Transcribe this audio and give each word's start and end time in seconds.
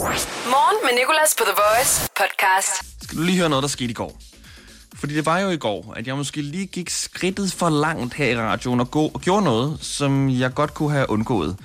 Morgen 0.00 0.76
med 0.84 0.98
Nicolas 1.00 1.34
på 1.38 1.44
The 1.44 1.54
Voice 1.62 2.08
podcast. 2.16 3.02
Skal 3.02 3.18
du 3.18 3.22
lige 3.22 3.38
høre 3.38 3.48
noget, 3.48 3.62
der 3.62 3.68
skete 3.68 3.90
i 3.90 3.94
går? 3.94 4.18
Fordi 4.94 5.14
det 5.14 5.26
var 5.26 5.38
jo 5.38 5.48
i 5.50 5.56
går, 5.56 5.94
at 5.96 6.06
jeg 6.06 6.16
måske 6.16 6.42
lige 6.42 6.66
gik 6.66 6.90
skridtet 6.90 7.52
for 7.52 7.68
langt 7.68 8.14
her 8.14 8.26
i 8.26 8.36
radioen 8.36 8.80
og, 8.80 8.90
gå, 8.90 9.10
og 9.14 9.20
gjorde 9.20 9.44
noget, 9.44 9.78
som 9.80 10.30
jeg 10.30 10.54
godt 10.54 10.74
kunne 10.74 10.90
have 10.90 11.10
undgået. 11.10 11.56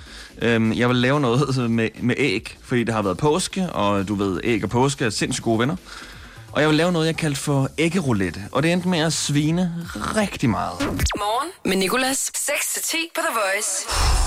Øhm, 0.42 0.74
jeg 0.74 0.90
vil 0.90 0.98
lave 0.98 1.20
noget 1.20 1.72
med, 1.72 1.90
med 2.02 2.16
æg, 2.18 2.58
fordi 2.64 2.84
det 2.84 2.94
har 2.94 3.02
været 3.02 3.18
påske, 3.18 3.70
og 3.70 4.08
du 4.08 4.16
ved, 4.16 4.40
æg 4.44 4.64
og 4.64 4.70
påske 4.70 5.06
er 5.06 5.10
sindssygt 5.10 5.44
gode 5.44 5.60
venner. 5.60 5.76
Og 6.52 6.62
jeg 6.62 6.70
vil 6.70 6.78
lave 6.78 6.92
noget, 6.92 7.06
jeg 7.08 7.18
kaldte 7.18 7.42
for 7.42 7.70
æggeroulette, 7.78 8.40
og 8.52 8.64
det 8.64 8.72
endte 8.72 8.88
med 8.88 9.00
at 9.00 9.14
svine 9.14 9.88
rigtig 9.96 10.50
meget. 10.50 10.82
Morgen 11.18 11.52
med 11.66 11.78
Nicolas. 11.78 12.32
6-10 12.36 12.96
på 13.16 13.22
The 13.22 13.40
Voice. 13.40 14.25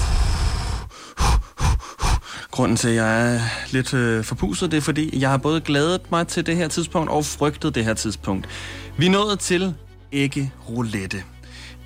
Grunden 2.50 2.76
til, 2.76 2.88
at 2.88 2.94
jeg 2.94 3.34
er 3.34 3.40
lidt 3.70 3.94
øh, 3.94 4.24
forpustet, 4.24 4.70
det 4.70 4.76
er 4.76 4.80
fordi, 4.80 5.20
jeg 5.20 5.30
har 5.30 5.36
både 5.36 5.60
glædet 5.60 6.10
mig 6.10 6.26
til 6.26 6.46
det 6.46 6.56
her 6.56 6.68
tidspunkt 6.68 7.10
og 7.10 7.24
frygtet 7.24 7.74
det 7.74 7.84
her 7.84 7.94
tidspunkt. 7.94 8.48
Vi 8.96 9.06
er 9.06 9.10
nået 9.10 9.38
til 9.38 9.74
æggeroulette. 10.12 11.22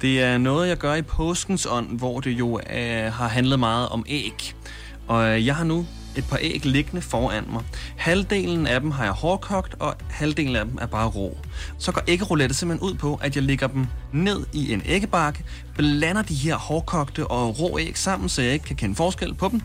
Det 0.01 0.23
er 0.23 0.39
noget, 0.39 0.69
jeg 0.69 0.77
gør 0.77 0.95
i 0.95 1.03
påskens 1.03 1.67
ånd, 1.71 1.99
hvor 1.99 2.21
det 2.21 2.31
jo 2.31 2.61
øh, 2.61 3.13
har 3.13 3.29
handlet 3.29 3.59
meget 3.59 3.89
om 3.89 4.05
æg. 4.09 4.55
Og 5.09 5.29
øh, 5.29 5.47
jeg 5.47 5.57
har 5.57 5.65
nu 5.65 5.87
et 6.17 6.25
par 6.31 6.39
æg 6.41 6.67
liggende 6.67 7.03
foran 7.03 7.45
mig. 7.53 7.63
Halvdelen 7.97 8.67
af 8.67 8.81
dem 8.81 8.91
har 8.91 9.05
jeg 9.05 9.13
hårdkogt, 9.13 9.75
og 9.79 9.95
halvdelen 10.11 10.57
af 10.57 10.65
dem 10.65 10.79
er 10.81 10.87
bare 10.87 11.09
rå. 11.09 11.39
Så 11.79 11.93
går 11.93 12.03
æggeroulette 12.09 12.55
simpelthen 12.55 12.89
ud 12.89 12.95
på, 12.95 13.21
at 13.23 13.37
jeg 13.37 13.43
lægger 13.43 13.67
dem 13.67 13.87
ned 14.13 14.47
i 14.53 14.73
en 14.73 14.83
æggebakke, 14.85 15.45
blander 15.77 16.23
de 16.23 16.35
her 16.35 16.57
hårdkogte 16.57 17.27
og 17.27 17.61
rå 17.61 17.79
æg 17.79 17.99
sammen, 17.99 18.29
så 18.29 18.43
jeg 18.43 18.53
ikke 18.53 18.65
kan 18.65 18.77
kende 18.77 18.95
forskel 18.95 19.35
på 19.35 19.49
dem. 19.49 19.61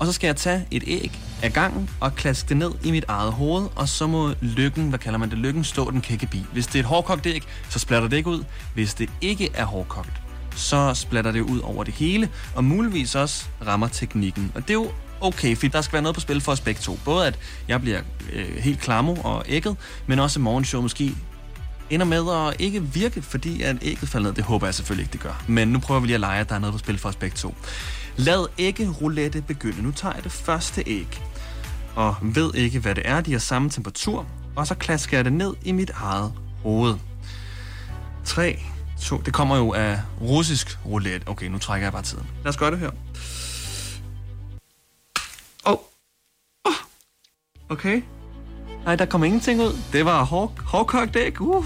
Og 0.00 0.06
så 0.06 0.12
skal 0.12 0.28
jeg 0.28 0.36
tage 0.36 0.66
et 0.70 0.82
æg 0.86 1.20
af 1.42 1.52
gangen 1.52 1.90
og 2.00 2.14
klaske 2.14 2.48
det 2.48 2.56
ned 2.56 2.70
i 2.84 2.90
mit 2.90 3.04
eget 3.08 3.32
hoved, 3.32 3.68
og 3.76 3.88
så 3.88 4.06
må 4.06 4.34
lykken, 4.40 4.88
hvad 4.88 4.98
kalder 4.98 5.18
man 5.18 5.30
det, 5.30 5.38
lykken 5.38 5.64
stå 5.64 5.90
den 5.90 6.00
kække 6.00 6.26
bi. 6.26 6.44
Hvis 6.52 6.66
det 6.66 6.74
er 6.74 6.78
et 6.80 6.86
hårdkogt 6.86 7.26
æg, 7.26 7.42
så 7.70 7.78
splatter 7.78 8.08
det 8.08 8.16
ikke 8.16 8.30
ud. 8.30 8.44
Hvis 8.74 8.94
det 8.94 9.10
ikke 9.20 9.50
er 9.54 9.64
hårdkogt, 9.64 10.22
så 10.56 10.94
splatter 10.94 11.32
det 11.32 11.40
ud 11.40 11.58
over 11.58 11.84
det 11.84 11.94
hele, 11.94 12.28
og 12.54 12.64
muligvis 12.64 13.14
også 13.14 13.44
rammer 13.66 13.88
teknikken. 13.88 14.52
Og 14.54 14.62
det 14.62 14.70
er 14.70 14.74
jo 14.74 14.90
okay, 15.20 15.56
for 15.56 15.66
der 15.66 15.80
skal 15.80 15.92
være 15.92 16.02
noget 16.02 16.14
på 16.14 16.20
spil 16.20 16.40
for 16.40 16.52
os 16.52 16.60
begge 16.60 16.80
to. 16.80 16.98
Både 17.04 17.26
at 17.26 17.38
jeg 17.68 17.80
bliver 17.80 18.00
øh, 18.32 18.56
helt 18.56 18.80
klamo 18.80 19.14
og 19.14 19.44
ægget, 19.48 19.76
men 20.06 20.18
også 20.18 20.40
morgenshow 20.40 20.82
måske 20.82 21.14
ender 21.90 22.06
med 22.06 22.32
at 22.32 22.60
ikke 22.60 22.82
virke, 22.82 23.22
fordi 23.22 23.62
at 23.62 23.76
ægget 23.82 24.08
falder 24.08 24.28
ned. 24.28 24.36
Det 24.36 24.44
håber 24.44 24.66
jeg 24.66 24.74
selvfølgelig 24.74 25.02
ikke, 25.04 25.12
det 25.12 25.20
gør. 25.20 25.44
Men 25.48 25.68
nu 25.68 25.78
prøver 25.78 26.00
vi 26.00 26.06
lige 26.06 26.14
at 26.14 26.20
lege, 26.20 26.40
at 26.40 26.48
der 26.48 26.54
er 26.54 26.58
noget 26.58 26.72
på 26.72 26.78
spil 26.78 26.98
for 26.98 27.08
os 27.08 27.16
begge 27.16 27.36
to. 27.36 27.54
Lad 28.16 28.46
æggeroulette 28.58 29.42
begynde. 29.42 29.82
Nu 29.82 29.92
tager 29.92 30.14
jeg 30.14 30.24
det 30.24 30.32
første 30.32 30.82
æg, 30.86 31.22
og 31.94 32.14
ved 32.22 32.54
ikke, 32.54 32.78
hvad 32.78 32.94
det 32.94 33.02
er. 33.08 33.20
De 33.20 33.32
har 33.32 33.38
samme 33.38 33.70
temperatur, 33.70 34.26
og 34.56 34.66
så 34.66 34.74
klasker 34.74 35.16
jeg 35.18 35.24
det 35.24 35.32
ned 35.32 35.54
i 35.62 35.72
mit 35.72 35.90
eget 35.94 36.32
hoved. 36.62 36.96
3, 38.24 38.62
2, 39.00 39.16
det 39.16 39.34
kommer 39.34 39.56
jo 39.56 39.72
af 39.72 40.00
russisk 40.20 40.78
roulette. 40.86 41.28
Okay, 41.28 41.46
nu 41.46 41.58
trækker 41.58 41.86
jeg 41.86 41.92
bare 41.92 42.02
tiden. 42.02 42.26
Lad 42.44 42.48
os 42.48 42.56
gøre 42.56 42.70
det 42.70 42.78
her. 42.78 42.90
Åh. 45.66 45.72
Oh. 45.72 45.78
Oh. 46.64 46.72
Okay. 47.68 48.02
Nej, 48.84 48.96
der 48.96 49.04
kom 49.04 49.24
ingenting 49.24 49.60
ud. 49.60 49.78
Det 49.92 50.04
var 50.04 50.24
hår, 50.24 50.54
hårdkogt 50.64 51.16
æg. 51.16 51.40
Uh. 51.40 51.64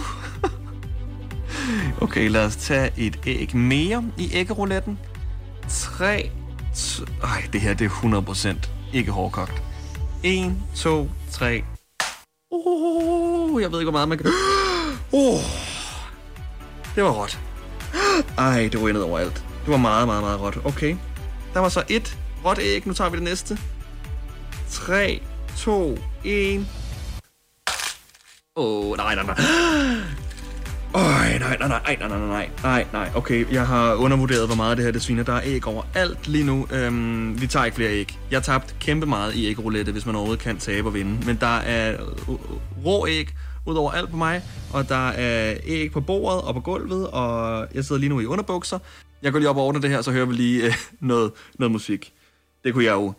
okay, 2.04 2.28
lad 2.28 2.46
os 2.46 2.56
tage 2.56 2.90
et 2.96 3.18
æg 3.26 3.56
mere 3.56 4.04
i 4.18 4.30
æggerouletten. 4.32 4.98
3, 5.68 6.30
ej, 7.22 7.48
det 7.52 7.60
her 7.60 7.74
det 7.74 7.84
er 7.84 7.88
100% 7.88 8.68
ikke 8.92 9.12
hårdkogt. 9.12 9.62
1, 10.22 10.56
2, 10.76 11.10
3. 11.30 11.64
Uh, 12.50 13.62
jeg 13.62 13.72
ved 13.72 13.80
ikke, 13.80 13.90
hvor 13.90 13.98
meget 13.98 14.08
man 14.08 14.18
kan... 14.18 14.26
Uh, 15.12 15.40
det 16.94 17.04
var 17.04 17.10
råt. 17.10 17.40
Ej, 18.38 18.68
det 18.72 18.82
ryger 18.82 18.92
ned 18.92 19.02
overalt. 19.02 19.34
Det 19.34 19.70
var 19.70 19.76
meget, 19.76 20.06
meget, 20.06 20.22
meget 20.22 20.40
råt. 20.40 20.58
Okay. 20.64 20.96
Der 21.54 21.60
var 21.60 21.68
så 21.68 21.82
et 21.88 22.18
råt 22.44 22.58
æg. 22.58 22.86
Nu 22.86 22.92
tager 22.92 23.10
vi 23.10 23.16
det 23.16 23.24
næste. 23.24 23.58
3, 24.70 25.22
2, 25.56 25.98
1. 26.24 26.66
Åh, 28.56 28.90
oh, 28.90 28.96
nej, 28.96 29.14
nej, 29.14 29.24
nej. 29.24 29.36
Øj, 30.94 31.38
nej, 31.38 31.56
nej, 31.58 31.68
nej, 31.68 31.68
nej, 31.68 32.08
nej, 32.08 32.18
nej, 32.18 32.50
nej, 32.62 32.86
nej, 32.92 33.10
okay, 33.14 33.52
jeg 33.52 33.66
har 33.66 33.94
undervurderet, 33.94 34.46
hvor 34.46 34.56
meget 34.56 34.76
det 34.76 34.84
her 34.84 34.92
det 34.92 35.02
sviner. 35.02 35.22
Der 35.22 35.32
er 35.32 35.40
æg 35.44 35.66
over 35.66 35.82
alt 35.94 36.28
lige 36.28 36.44
nu. 36.44 36.66
Øhm, 36.72 37.40
vi 37.40 37.46
tager 37.46 37.64
ikke 37.64 37.74
flere 37.74 37.90
æg. 37.90 38.18
Jeg 38.30 38.36
har 38.36 38.42
tabt 38.42 38.76
kæmpe 38.80 39.06
meget 39.06 39.34
i 39.34 39.46
ægroulette, 39.46 39.92
hvis 39.92 40.06
man 40.06 40.14
overhovedet 40.14 40.42
kan 40.42 40.58
tabe 40.58 40.88
og 40.88 40.94
vinde. 40.94 41.26
Men 41.26 41.36
der 41.36 41.56
er 41.56 41.92
øh, 42.02 42.08
øh, 42.28 42.36
rå 42.84 43.06
æg 43.06 43.28
ud 43.66 43.74
over 43.74 43.92
alt 43.92 44.10
på 44.10 44.16
mig, 44.16 44.42
og 44.72 44.88
der 44.88 45.08
er 45.08 45.56
æg 45.64 45.92
på 45.92 46.00
bordet 46.00 46.42
og 46.42 46.54
på 46.54 46.60
gulvet, 46.60 47.06
og 47.10 47.66
jeg 47.74 47.84
sidder 47.84 48.00
lige 48.00 48.10
nu 48.10 48.20
i 48.20 48.26
underbukser. 48.26 48.78
Jeg 49.22 49.32
går 49.32 49.38
lige 49.38 49.48
op 49.48 49.56
og 49.56 49.64
ordner 49.64 49.80
det 49.80 49.90
her, 49.90 50.02
så 50.02 50.12
hører 50.12 50.26
vi 50.26 50.34
lige 50.34 50.66
øh, 50.66 50.74
noget, 51.00 51.32
noget 51.58 51.72
musik. 51.72 52.12
Det 52.64 52.72
kunne 52.72 52.84
jeg 52.84 52.92
jo 52.92 53.12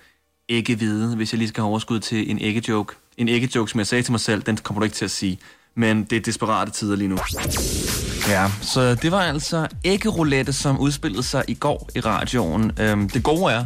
ikke 0.50 0.79
vide, 0.79 1.16
hvis 1.16 1.34
jeg 1.34 1.38
lige 1.38 1.50
skal 1.50 1.62
have 1.62 1.69
overskud 1.69 2.00
til 2.00 2.31
en 2.31 2.40
æggejoke. 2.41 2.95
En 3.17 3.29
æggejoke, 3.29 3.71
som 3.71 3.79
jeg 3.79 3.87
sagde 3.87 4.03
til 4.03 4.11
mig 4.11 4.19
selv, 4.19 4.41
den 4.41 4.57
kommer 4.57 4.79
du 4.79 4.83
ikke 4.83 4.95
til 4.95 5.05
at 5.05 5.11
sige 5.11 5.39
men 5.75 6.03
det 6.03 6.15
er 6.15 6.19
desperate 6.19 6.71
tider 6.71 6.95
lige 6.95 7.07
nu. 7.07 7.17
Ja, 8.27 8.51
så 8.61 8.95
det 8.95 9.11
var 9.11 9.21
altså 9.21 9.67
æggeroulette, 9.83 10.53
som 10.53 10.79
udspillede 10.79 11.23
sig 11.23 11.43
i 11.47 11.53
går 11.53 11.89
i 11.95 11.99
radioen. 11.99 12.71
Øhm, 12.79 13.09
det 13.09 13.23
gode 13.23 13.53
er, 13.53 13.65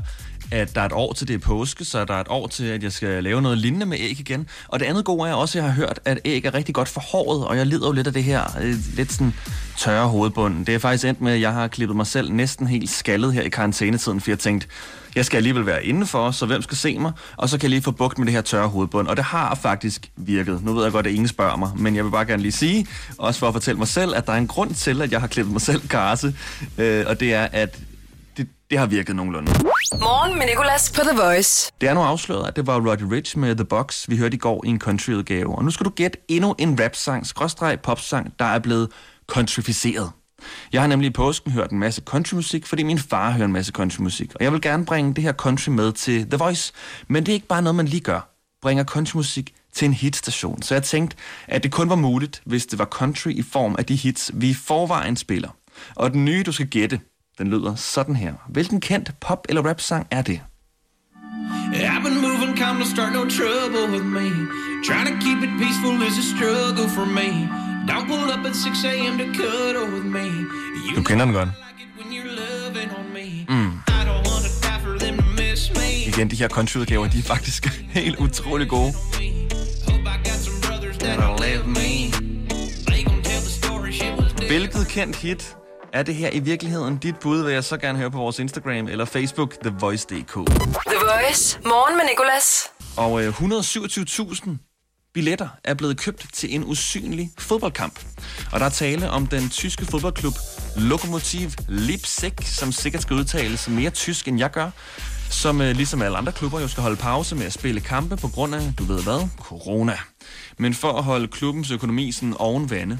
at 0.51 0.75
der 0.75 0.81
er 0.81 0.85
et 0.85 0.91
år 0.91 1.13
til 1.13 1.27
det 1.27 1.33
er 1.33 1.39
påske, 1.39 1.85
så 1.85 2.05
der 2.05 2.13
er 2.13 2.21
et 2.21 2.27
år 2.29 2.47
til, 2.47 2.63
at 2.63 2.83
jeg 2.83 2.91
skal 2.91 3.23
lave 3.23 3.41
noget 3.41 3.57
lignende 3.57 3.85
med 3.85 3.97
æg 3.99 4.19
igen. 4.19 4.47
Og 4.67 4.79
det 4.79 4.85
andet 4.85 5.05
gode 5.05 5.29
er 5.29 5.33
også, 5.33 5.57
at 5.59 5.63
jeg 5.63 5.71
har 5.71 5.75
hørt, 5.75 5.99
at 6.05 6.19
æg 6.25 6.45
er 6.45 6.53
rigtig 6.53 6.75
godt 6.75 6.89
for 6.89 7.01
håret, 7.01 7.47
og 7.47 7.57
jeg 7.57 7.65
lider 7.65 7.87
jo 7.87 7.91
lidt 7.91 8.07
af 8.07 8.13
det 8.13 8.23
her 8.23 8.43
øh, 8.61 8.75
lidt 8.95 9.11
sådan 9.11 9.33
tørre 9.77 10.07
hovedbund. 10.07 10.65
Det 10.65 10.75
er 10.75 10.79
faktisk 10.79 11.05
endt 11.05 11.21
med, 11.21 11.31
at 11.31 11.41
jeg 11.41 11.53
har 11.53 11.67
klippet 11.67 11.95
mig 11.95 12.07
selv 12.07 12.31
næsten 12.31 12.67
helt 12.67 12.89
skaldet 12.89 13.33
her 13.33 13.41
i 13.41 13.49
karantænetiden, 13.49 14.21
for 14.21 14.31
jeg 14.31 14.39
tænkte, 14.39 14.67
jeg 15.15 15.25
skal 15.25 15.37
alligevel 15.37 15.65
være 15.65 15.85
indenfor, 15.85 16.31
så 16.31 16.45
hvem 16.45 16.61
skal 16.61 16.77
se 16.77 16.99
mig? 16.99 17.11
Og 17.37 17.49
så 17.49 17.57
kan 17.57 17.63
jeg 17.63 17.69
lige 17.69 17.81
få 17.81 17.91
bugt 17.91 18.17
med 18.17 18.25
det 18.25 18.33
her 18.33 18.41
tørre 18.41 18.67
hovedbund. 18.67 19.07
Og 19.07 19.17
det 19.17 19.25
har 19.25 19.55
faktisk 19.55 20.11
virket. 20.17 20.63
Nu 20.63 20.73
ved 20.73 20.83
jeg 20.83 20.91
godt, 20.91 21.07
at 21.07 21.11
ingen 21.11 21.27
spørger 21.27 21.55
mig, 21.55 21.71
men 21.75 21.95
jeg 21.95 22.05
vil 22.05 22.11
bare 22.11 22.25
gerne 22.25 22.41
lige 22.41 22.51
sige, 22.51 22.87
også 23.17 23.39
for 23.39 23.47
at 23.47 23.53
fortælle 23.53 23.77
mig 23.77 23.87
selv, 23.87 24.15
at 24.15 24.27
der 24.27 24.33
er 24.33 24.37
en 24.37 24.47
grund 24.47 24.73
til, 24.73 25.01
at 25.01 25.11
jeg 25.11 25.19
har 25.19 25.27
klippet 25.27 25.51
mig 25.51 25.61
selv 25.61 25.87
karse. 25.87 26.35
Øh, 26.77 27.05
og 27.07 27.19
det 27.19 27.33
er, 27.33 27.47
at 27.51 27.79
det, 28.37 28.47
det 28.69 28.79
har 28.79 28.85
virket 28.85 29.15
nogenlunde. 29.15 29.51
Morgen 29.93 30.37
med 30.37 30.45
Nicolas 30.45 30.91
på 30.91 31.01
The 31.01 31.21
Voice. 31.21 31.71
Det 31.81 31.89
er 31.89 31.93
nu 31.93 31.99
afsløret, 32.01 32.47
at 32.47 32.55
det 32.55 32.67
var 32.67 32.89
Roddy 32.89 33.01
Rich 33.01 33.37
med 33.37 33.55
The 33.55 33.65
Box, 33.65 34.09
vi 34.09 34.17
hørte 34.17 34.35
i 34.35 34.37
går 34.37 34.65
i 34.65 34.69
en 34.69 34.79
countryudgave. 34.79 35.55
Og 35.55 35.63
nu 35.63 35.71
skal 35.71 35.85
du 35.85 35.89
gætte 35.89 36.17
endnu 36.27 36.55
en 36.57 36.79
rap-sang, 36.83 37.25
skråstreg 37.27 37.79
popsang, 37.83 38.33
der 38.39 38.45
er 38.45 38.59
blevet 38.59 38.91
countryficeret. 39.27 40.11
Jeg 40.73 40.81
har 40.81 40.87
nemlig 40.87 41.07
i 41.07 41.13
påsken 41.13 41.51
hørt 41.51 41.71
en 41.71 41.79
masse 41.79 42.01
countrymusik, 42.05 42.65
fordi 42.65 42.83
min 42.83 42.99
far 42.99 43.31
hører 43.31 43.45
en 43.45 43.51
masse 43.51 43.71
countrymusik. 43.71 44.35
Og 44.35 44.43
jeg 44.43 44.53
vil 44.53 44.61
gerne 44.61 44.85
bringe 44.85 45.13
det 45.13 45.23
her 45.23 45.33
country 45.33 45.69
med 45.69 45.91
til 45.91 46.29
The 46.29 46.37
Voice. 46.37 46.73
Men 47.07 47.25
det 47.25 47.31
er 47.31 47.33
ikke 47.33 47.47
bare 47.47 47.61
noget, 47.61 47.75
man 47.75 47.85
lige 47.85 48.01
gør. 48.01 48.35
Bringer 48.61 48.83
countrymusik 48.83 49.53
til 49.73 49.85
en 49.85 49.93
hitstation. 49.93 50.61
Så 50.61 50.75
jeg 50.75 50.83
tænkte, 50.83 51.17
at 51.47 51.63
det 51.63 51.71
kun 51.71 51.89
var 51.89 51.95
muligt, 51.95 52.41
hvis 52.45 52.65
det 52.65 52.79
var 52.79 52.85
country 52.85 53.29
i 53.29 53.41
form 53.41 53.75
af 53.79 53.85
de 53.85 53.95
hits, 53.95 54.31
vi 54.33 54.49
i 54.49 54.53
forvejen 54.53 55.15
spiller. 55.15 55.49
Og 55.95 56.11
den 56.11 56.25
nye, 56.25 56.43
du 56.43 56.51
skal 56.51 56.67
gætte, 56.67 56.99
den 57.39 57.47
lyder 57.47 57.75
sådan 57.75 58.15
her. 58.15 58.33
Hvilken 58.49 58.81
kendt 58.81 59.11
pop- 59.25 59.45
eller 59.49 59.61
rap-sang 59.61 60.07
er 60.11 60.21
det? 60.21 60.41
I've 61.73 62.03
been 62.03 62.21
moving 62.21 62.57
calm 62.57 62.77
to 62.79 62.85
start 62.85 63.13
no 63.13 63.23
trouble 63.39 63.83
with 63.95 64.05
me. 64.17 64.27
Trying 64.87 65.07
to 65.11 65.15
keep 65.25 65.39
it 65.47 65.51
peaceful 65.61 65.95
is 66.07 66.15
a 66.23 66.25
struggle 66.35 66.87
for 66.97 67.05
me. 67.19 67.29
Don't 67.89 68.07
pull 68.07 68.27
up 68.35 68.45
at 68.49 68.55
6 68.55 68.83
a.m. 68.85 69.17
to 69.21 69.25
cuddle 69.39 69.87
with 69.95 70.05
me. 70.17 70.25
You 70.87 70.95
du 70.95 71.03
kender 71.03 71.25
den 71.25 71.33
godt. 71.33 71.49
Mm. 73.49 73.71
Igen, 76.07 76.27
de 76.29 76.35
her 76.35 76.47
countryudgaver, 76.47 77.07
de 77.07 77.19
er 77.19 77.23
faktisk 77.23 77.65
helt 77.99 78.15
utrolig 78.19 78.69
gode. 78.69 78.93
Hvilket 84.47 84.87
kendt 84.87 85.15
hit 85.15 85.57
er 85.93 86.03
det 86.03 86.15
her 86.15 86.29
i 86.33 86.39
virkeligheden? 86.39 86.97
Dit 86.97 87.15
bud 87.19 87.43
vil 87.43 87.53
jeg 87.53 87.63
så 87.63 87.77
gerne 87.77 87.97
høre 87.97 88.11
på 88.11 88.17
vores 88.17 88.39
Instagram 88.39 88.87
eller 88.87 89.05
Facebook, 89.05 89.55
TheVoice.dk. 89.63 90.33
The 90.87 90.97
Voice. 91.01 91.59
Morgen 91.65 91.97
med 91.97 92.05
Nicolas. 92.09 92.67
Og 92.97 93.23
øh, 93.23 93.41
127.000 93.41 94.49
billetter 95.13 95.47
er 95.63 95.73
blevet 95.73 95.99
købt 95.99 96.27
til 96.33 96.55
en 96.55 96.63
usynlig 96.63 97.31
fodboldkamp. 97.37 97.99
Og 98.51 98.59
der 98.59 98.65
er 98.65 98.69
tale 98.69 99.09
om 99.09 99.27
den 99.27 99.49
tyske 99.49 99.85
fodboldklub 99.85 100.33
Lokomotiv 100.77 101.49
Leipzig, 101.67 102.33
som 102.43 102.71
sikkert 102.71 103.01
skal 103.01 103.15
udtales 103.15 103.69
mere 103.69 103.89
tysk, 103.89 104.27
end 104.27 104.39
jeg 104.39 104.51
gør. 104.51 104.69
Som 105.29 105.61
øh, 105.61 105.75
ligesom 105.75 106.01
alle 106.01 106.17
andre 106.17 106.31
klubber 106.31 106.59
jo 106.59 106.67
skal 106.67 106.83
holde 106.83 106.97
pause 106.97 107.35
med 107.35 107.45
at 107.45 107.53
spille 107.53 107.81
kampe 107.81 108.17
på 108.17 108.27
grund 108.27 108.55
af, 108.55 108.73
du 108.77 108.83
ved 108.83 109.03
hvad, 109.03 109.27
corona. 109.37 109.97
Men 110.57 110.73
for 110.73 110.91
at 110.91 111.03
holde 111.03 111.27
klubbens 111.27 111.71
økonomi 111.71 112.11
sådan 112.11 112.33
oven 112.33 112.69
vande, 112.69 112.97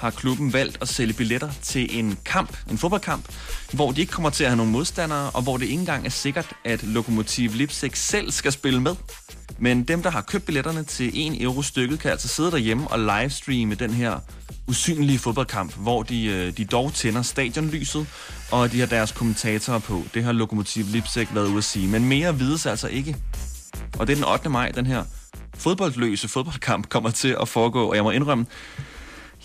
har 0.00 0.10
klubben 0.10 0.52
valgt 0.52 0.78
at 0.80 0.88
sælge 0.88 1.12
billetter 1.12 1.50
til 1.62 1.98
en 1.98 2.18
kamp, 2.24 2.56
en 2.70 2.78
fodboldkamp, 2.78 3.24
hvor 3.72 3.92
de 3.92 4.00
ikke 4.00 4.12
kommer 4.12 4.30
til 4.30 4.44
at 4.44 4.50
have 4.50 4.56
nogen 4.56 4.72
modstandere, 4.72 5.30
og 5.30 5.42
hvor 5.42 5.56
det 5.56 5.64
ikke 5.64 5.80
engang 5.80 6.06
er 6.06 6.10
sikkert, 6.10 6.52
at 6.64 6.82
Lokomotiv 6.82 7.50
Leipzig 7.54 7.90
selv 7.94 8.30
skal 8.30 8.52
spille 8.52 8.80
med. 8.80 8.94
Men 9.58 9.82
dem, 9.84 10.02
der 10.02 10.10
har 10.10 10.20
købt 10.20 10.44
billetterne 10.44 10.84
til 10.84 11.32
1 11.32 11.42
euro 11.42 11.62
stykket, 11.62 11.98
kan 11.98 12.10
altså 12.10 12.28
sidde 12.28 12.50
derhjemme 12.50 12.88
og 12.88 12.98
livestreame 12.98 13.74
den 13.74 13.90
her 13.90 14.18
usynlige 14.68 15.18
fodboldkamp, 15.18 15.76
hvor 15.76 16.02
de, 16.02 16.24
øh, 16.24 16.56
de 16.56 16.64
dog 16.64 16.92
tænder 16.94 17.22
stadionlyset, 17.22 18.06
og 18.50 18.72
de 18.72 18.80
har 18.80 18.86
deres 18.86 19.12
kommentatorer 19.12 19.78
på. 19.78 20.04
Det 20.14 20.24
har 20.24 20.32
Lokomotiv 20.32 20.84
Lipsek 20.84 21.28
været 21.34 21.46
ude 21.46 21.58
at 21.58 21.64
sige. 21.64 21.88
Men 21.88 22.04
mere 22.04 22.38
vides 22.38 22.66
altså 22.66 22.88
ikke. 22.88 23.16
Og 23.98 24.06
det 24.06 24.12
er 24.12 24.16
den 24.16 24.24
8. 24.24 24.48
maj, 24.48 24.70
den 24.70 24.86
her 24.86 25.04
fodboldløse 25.54 26.28
fodboldkamp 26.28 26.88
kommer 26.88 27.10
til 27.10 27.36
at 27.40 27.48
foregå, 27.48 27.88
og 27.88 27.96
jeg 27.96 28.04
må 28.04 28.10
indrømme, 28.10 28.46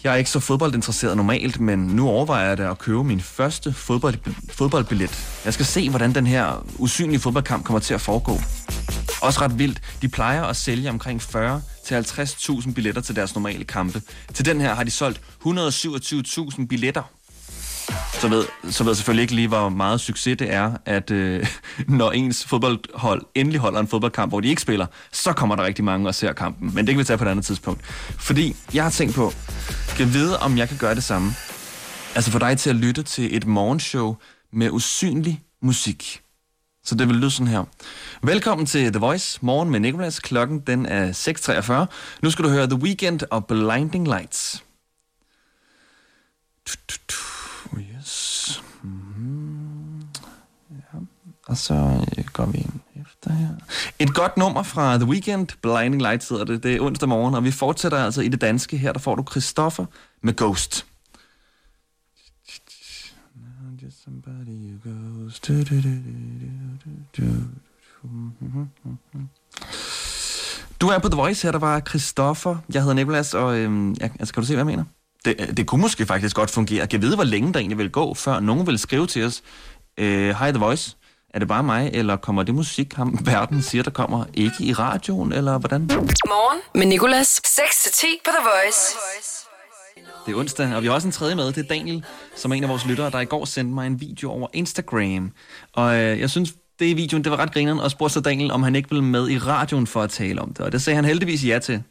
jeg 0.04 0.14
er 0.14 0.16
ikke 0.16 0.30
så 0.30 0.40
fodboldinteresseret 0.40 1.18
normalt, 1.18 1.60
men 1.60 1.80
nu 1.80 2.10
overvejer 2.10 2.48
jeg 2.48 2.58
da 2.58 2.72
at 2.72 2.78
købe 2.78 3.04
min 3.04 3.22
første 3.22 3.74
fodbold, 3.74 4.16
fodboldbillet. 4.52 5.42
Jeg 5.46 5.54
skal 5.54 5.66
se, 5.66 5.90
hvordan 5.90 6.16
den 6.16 6.28
her 6.28 6.66
usynlige 6.80 7.20
fodboldkamp 7.20 7.66
kommer 7.66 7.80
til 7.80 7.94
at 7.94 8.02
foregå. 8.02 8.40
Også 9.22 9.42
ret 9.42 9.60
vildt. 9.60 9.82
De 10.02 10.08
plejer 10.08 10.44
at 10.44 10.56
sælge 10.56 10.90
omkring 10.90 11.22
40 11.22 11.62
til 11.86 11.96
50.000 11.96 12.74
billetter 12.74 13.02
til 13.02 13.16
deres 13.16 13.36
normale 13.36 13.64
kampe. 13.64 14.02
Til 14.34 14.46
den 14.46 14.62
her 14.62 14.76
har 14.76 14.84
de 14.84 14.92
solgt 14.92 15.22
127.000 15.46 16.68
billetter. 16.68 17.04
Så 18.25 18.30
ved, 18.30 18.72
så 18.72 18.83
ved 18.83 18.92
jeg 18.92 18.95
selvfølgelig 18.95 19.22
ikke 19.22 19.36
lige, 19.36 19.48
hvor 19.48 19.69
meget 19.69 20.01
succes 20.01 20.38
det 20.38 20.54
er, 20.54 20.74
at 20.86 21.12
øh, 21.12 21.48
når 21.88 22.12
ens 22.12 22.45
fodboldhold 22.45 23.22
endelig 23.36 23.60
holder 23.60 23.80
en 23.80 23.88
fodboldkamp, 23.88 24.31
hvor 24.31 24.39
de 24.39 24.48
ikke 24.48 24.62
spiller, 24.62 24.86
så 25.12 25.33
kommer 25.33 25.56
der 25.56 25.63
rigtig 25.63 25.86
mange 25.86 26.07
og 26.07 26.16
ser 26.16 26.33
kampen. 26.33 26.72
Men 26.75 26.88
det 26.88 26.94
kan 26.94 27.00
vi 27.00 27.04
tage 27.04 27.18
på 27.18 27.24
et 27.24 27.27
andet 27.27 27.45
tidspunkt. 27.45 27.86
Fordi 28.19 28.56
jeg 28.74 28.83
har 28.83 28.92
tænkt 28.92 29.16
på, 29.16 29.33
kan 29.98 30.13
vide, 30.13 30.39
om 30.39 30.57
jeg 30.57 30.69
kan 30.69 30.77
gøre 30.77 30.95
det 30.95 31.04
samme. 31.04 31.33
Altså 32.16 32.31
få 32.31 32.39
dig 32.39 32.57
til 32.57 32.69
at 32.69 32.75
lytte 32.75 33.04
til 33.04 33.36
et 33.36 33.48
morgenshow 33.48 34.16
med 34.54 34.69
usynlig 34.69 35.44
musik. 35.62 36.22
Så 36.83 36.95
det 36.95 37.07
vil 37.07 37.16
lyde 37.16 37.31
sådan 37.31 37.48
her. 37.48 37.63
Velkommen 38.24 38.66
til 38.66 38.92
The 38.92 39.00
Voice, 39.00 39.39
morgen 39.42 39.69
med 39.69 39.80
Nicolas. 39.80 40.19
Klokken 40.19 40.60
den 40.60 40.86
er 40.86 41.12
6.43. 41.88 42.19
Nu 42.22 42.30
skal 42.30 42.45
du 42.45 42.50
høre 42.50 42.68
The 42.68 42.80
Weekend 42.80 43.22
og 43.31 43.45
Blinding 43.45 44.07
Lights. 44.07 44.63
Oh 47.74 47.81
yes. 47.81 48.63
Mm. 48.83 50.00
Ja. 50.72 51.00
Og 51.48 51.58
så 51.58 52.06
øh, 52.18 52.26
går 52.34 52.46
vi 52.46 52.58
ind 52.58 52.80
efter 53.02 53.34
her. 53.34 53.50
Et 54.00 54.14
godt 54.14 54.38
nummer 54.38 54.64
fra 54.64 54.98
The 54.98 55.06
Weekend, 55.06 55.48
Blinding 55.62 56.02
Lights 56.02 56.30
hedder 56.30 56.46
det. 56.46 56.64
Det 56.64 56.76
er 56.76 56.82
onsdag 56.82 57.10
morgen, 57.10 57.36
og 57.36 57.44
vi 57.44 57.52
fortsætter 57.52 57.98
altså 57.98 58.22
i 58.22 58.28
det 58.28 58.42
danske. 58.42 58.78
Her 58.78 58.94
der 58.94 59.00
får 59.00 59.16
du 59.16 59.24
Christoffer 59.32 59.86
med 60.22 60.36
Ghost. 60.36 60.86
Just 63.84 64.04
somebody 64.04 64.74
who 64.86 64.92
goes. 64.92 65.40
Du, 65.40 65.54
du, 65.54 65.64
du, 65.64 65.90
du, 67.18 67.22
du, 67.22 67.24
du. 67.24 67.46
Du 70.82 70.88
er 70.88 71.00
på 71.00 71.10
The 71.10 71.18
Voice 71.18 71.48
her, 71.48 71.52
der 71.52 71.60
var 71.60 71.80
Christoffer. 71.80 72.58
Jeg 72.74 72.82
hedder 72.82 72.96
Nicolas, 72.96 73.34
og 73.34 73.58
øhm, 73.58 73.94
ja, 73.94 74.10
altså, 74.20 74.34
kan 74.34 74.44
du 74.44 74.48
se, 74.48 74.54
hvad 74.54 74.60
jeg 74.60 74.66
mener? 74.66 74.84
Det, 75.26 75.36
øh, 75.40 75.58
det 75.58 75.68
kunne 75.68 75.82
måske 75.82 76.06
faktisk 76.06 76.36
godt 76.36 76.52
fungere. 76.52 76.88
Kan 76.88 77.02
vide, 77.02 77.16
hvor 77.16 77.24
længe 77.24 77.54
der 77.54 77.60
egentlig 77.60 77.78
vil 77.78 77.92
gå, 77.92 78.14
før 78.14 78.40
nogen 78.40 78.68
vil 78.68 78.80
skrive 78.80 79.08
til 79.08 79.26
os, 79.26 79.44
øh, 79.98 80.36
The 80.36 80.60
Voice, 80.60 80.96
er 81.36 81.40
det 81.40 81.48
bare 81.48 81.64
mig, 81.64 81.90
eller 81.94 82.16
kommer 82.16 82.44
det 82.44 82.56
musik, 82.56 82.94
ham 82.94 83.20
verden 83.26 83.62
siger, 83.62 83.84
der 83.84 83.92
kommer 83.92 84.26
ikke 84.34 84.56
i 84.60 84.74
radioen, 84.74 85.34
eller 85.34 85.58
hvordan? 85.58 85.82
Morgen 85.82 86.62
med 86.76 86.86
Nicolas. 86.86 87.42
6-10 87.46 88.06
på 88.26 88.32
The 88.32 88.44
Voice. 88.44 88.98
Det 90.26 90.34
er 90.34 90.38
onsdag, 90.38 90.76
og 90.76 90.82
vi 90.82 90.88
har 90.88 90.94
også 90.94 91.08
en 91.08 91.12
tredje 91.12 91.36
med. 91.36 91.46
Det 91.48 91.58
er 91.58 91.68
Daniel, 91.68 92.06
som 92.36 92.52
er 92.52 92.56
en 92.56 92.64
af 92.64 92.70
vores 92.70 92.86
lyttere, 92.86 93.12
der 93.12 93.20
i 93.20 93.26
går 93.26 93.46
sendte 93.46 93.74
mig 93.74 93.88
en 93.88 94.02
video 94.02 94.32
over 94.32 94.48
Instagram. 94.54 95.32
Og 95.74 95.96
øh, 95.96 96.20
jeg 96.20 96.30
synes, 96.30 96.54
det 96.80 96.86
i 96.86 96.94
videoen, 96.94 97.24
det 97.24 97.32
var 97.32 97.38
ret 97.38 97.54
grineren, 97.54 97.80
og 97.80 97.92
spurgte 97.92 98.14
så 98.14 98.22
Daniel, 98.22 98.52
om 98.52 98.64
han 98.64 98.76
ikke 98.76 98.90
ville 98.90 99.04
med 99.04 99.30
i 99.30 99.38
radioen 99.38 99.88
for 99.88 100.02
at 100.02 100.10
tale 100.10 100.42
om 100.42 100.54
det. 100.54 100.60
Og 100.60 100.72
det 100.72 100.82
sagde 100.82 100.96
han 100.96 101.06
heldigvis 101.06 101.46
ja 101.46 101.60
til. 101.60 101.84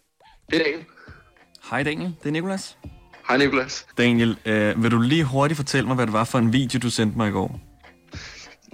Det 0.50 0.61
er 0.61 0.64
Daniel. 0.64 0.85
Hej 1.70 1.82
Daniel, 1.82 2.14
det 2.23 2.29
er 2.29 2.32
Nikolas. 2.32 2.76
Hej 3.29 3.37
Nicolas. 3.37 3.87
Daniel, 3.99 4.37
øh, 4.44 4.82
vil 4.82 4.91
du 4.91 5.00
lige 5.00 5.25
hurtigt 5.25 5.56
fortælle 5.56 5.87
mig, 5.87 5.94
hvad 5.94 6.06
det 6.06 6.12
var 6.12 6.25
for 6.25 6.38
en 6.38 6.52
video, 6.52 6.79
du 6.79 6.91
sendte 6.91 7.17
mig 7.17 7.29
i 7.29 7.32
går? 7.32 7.74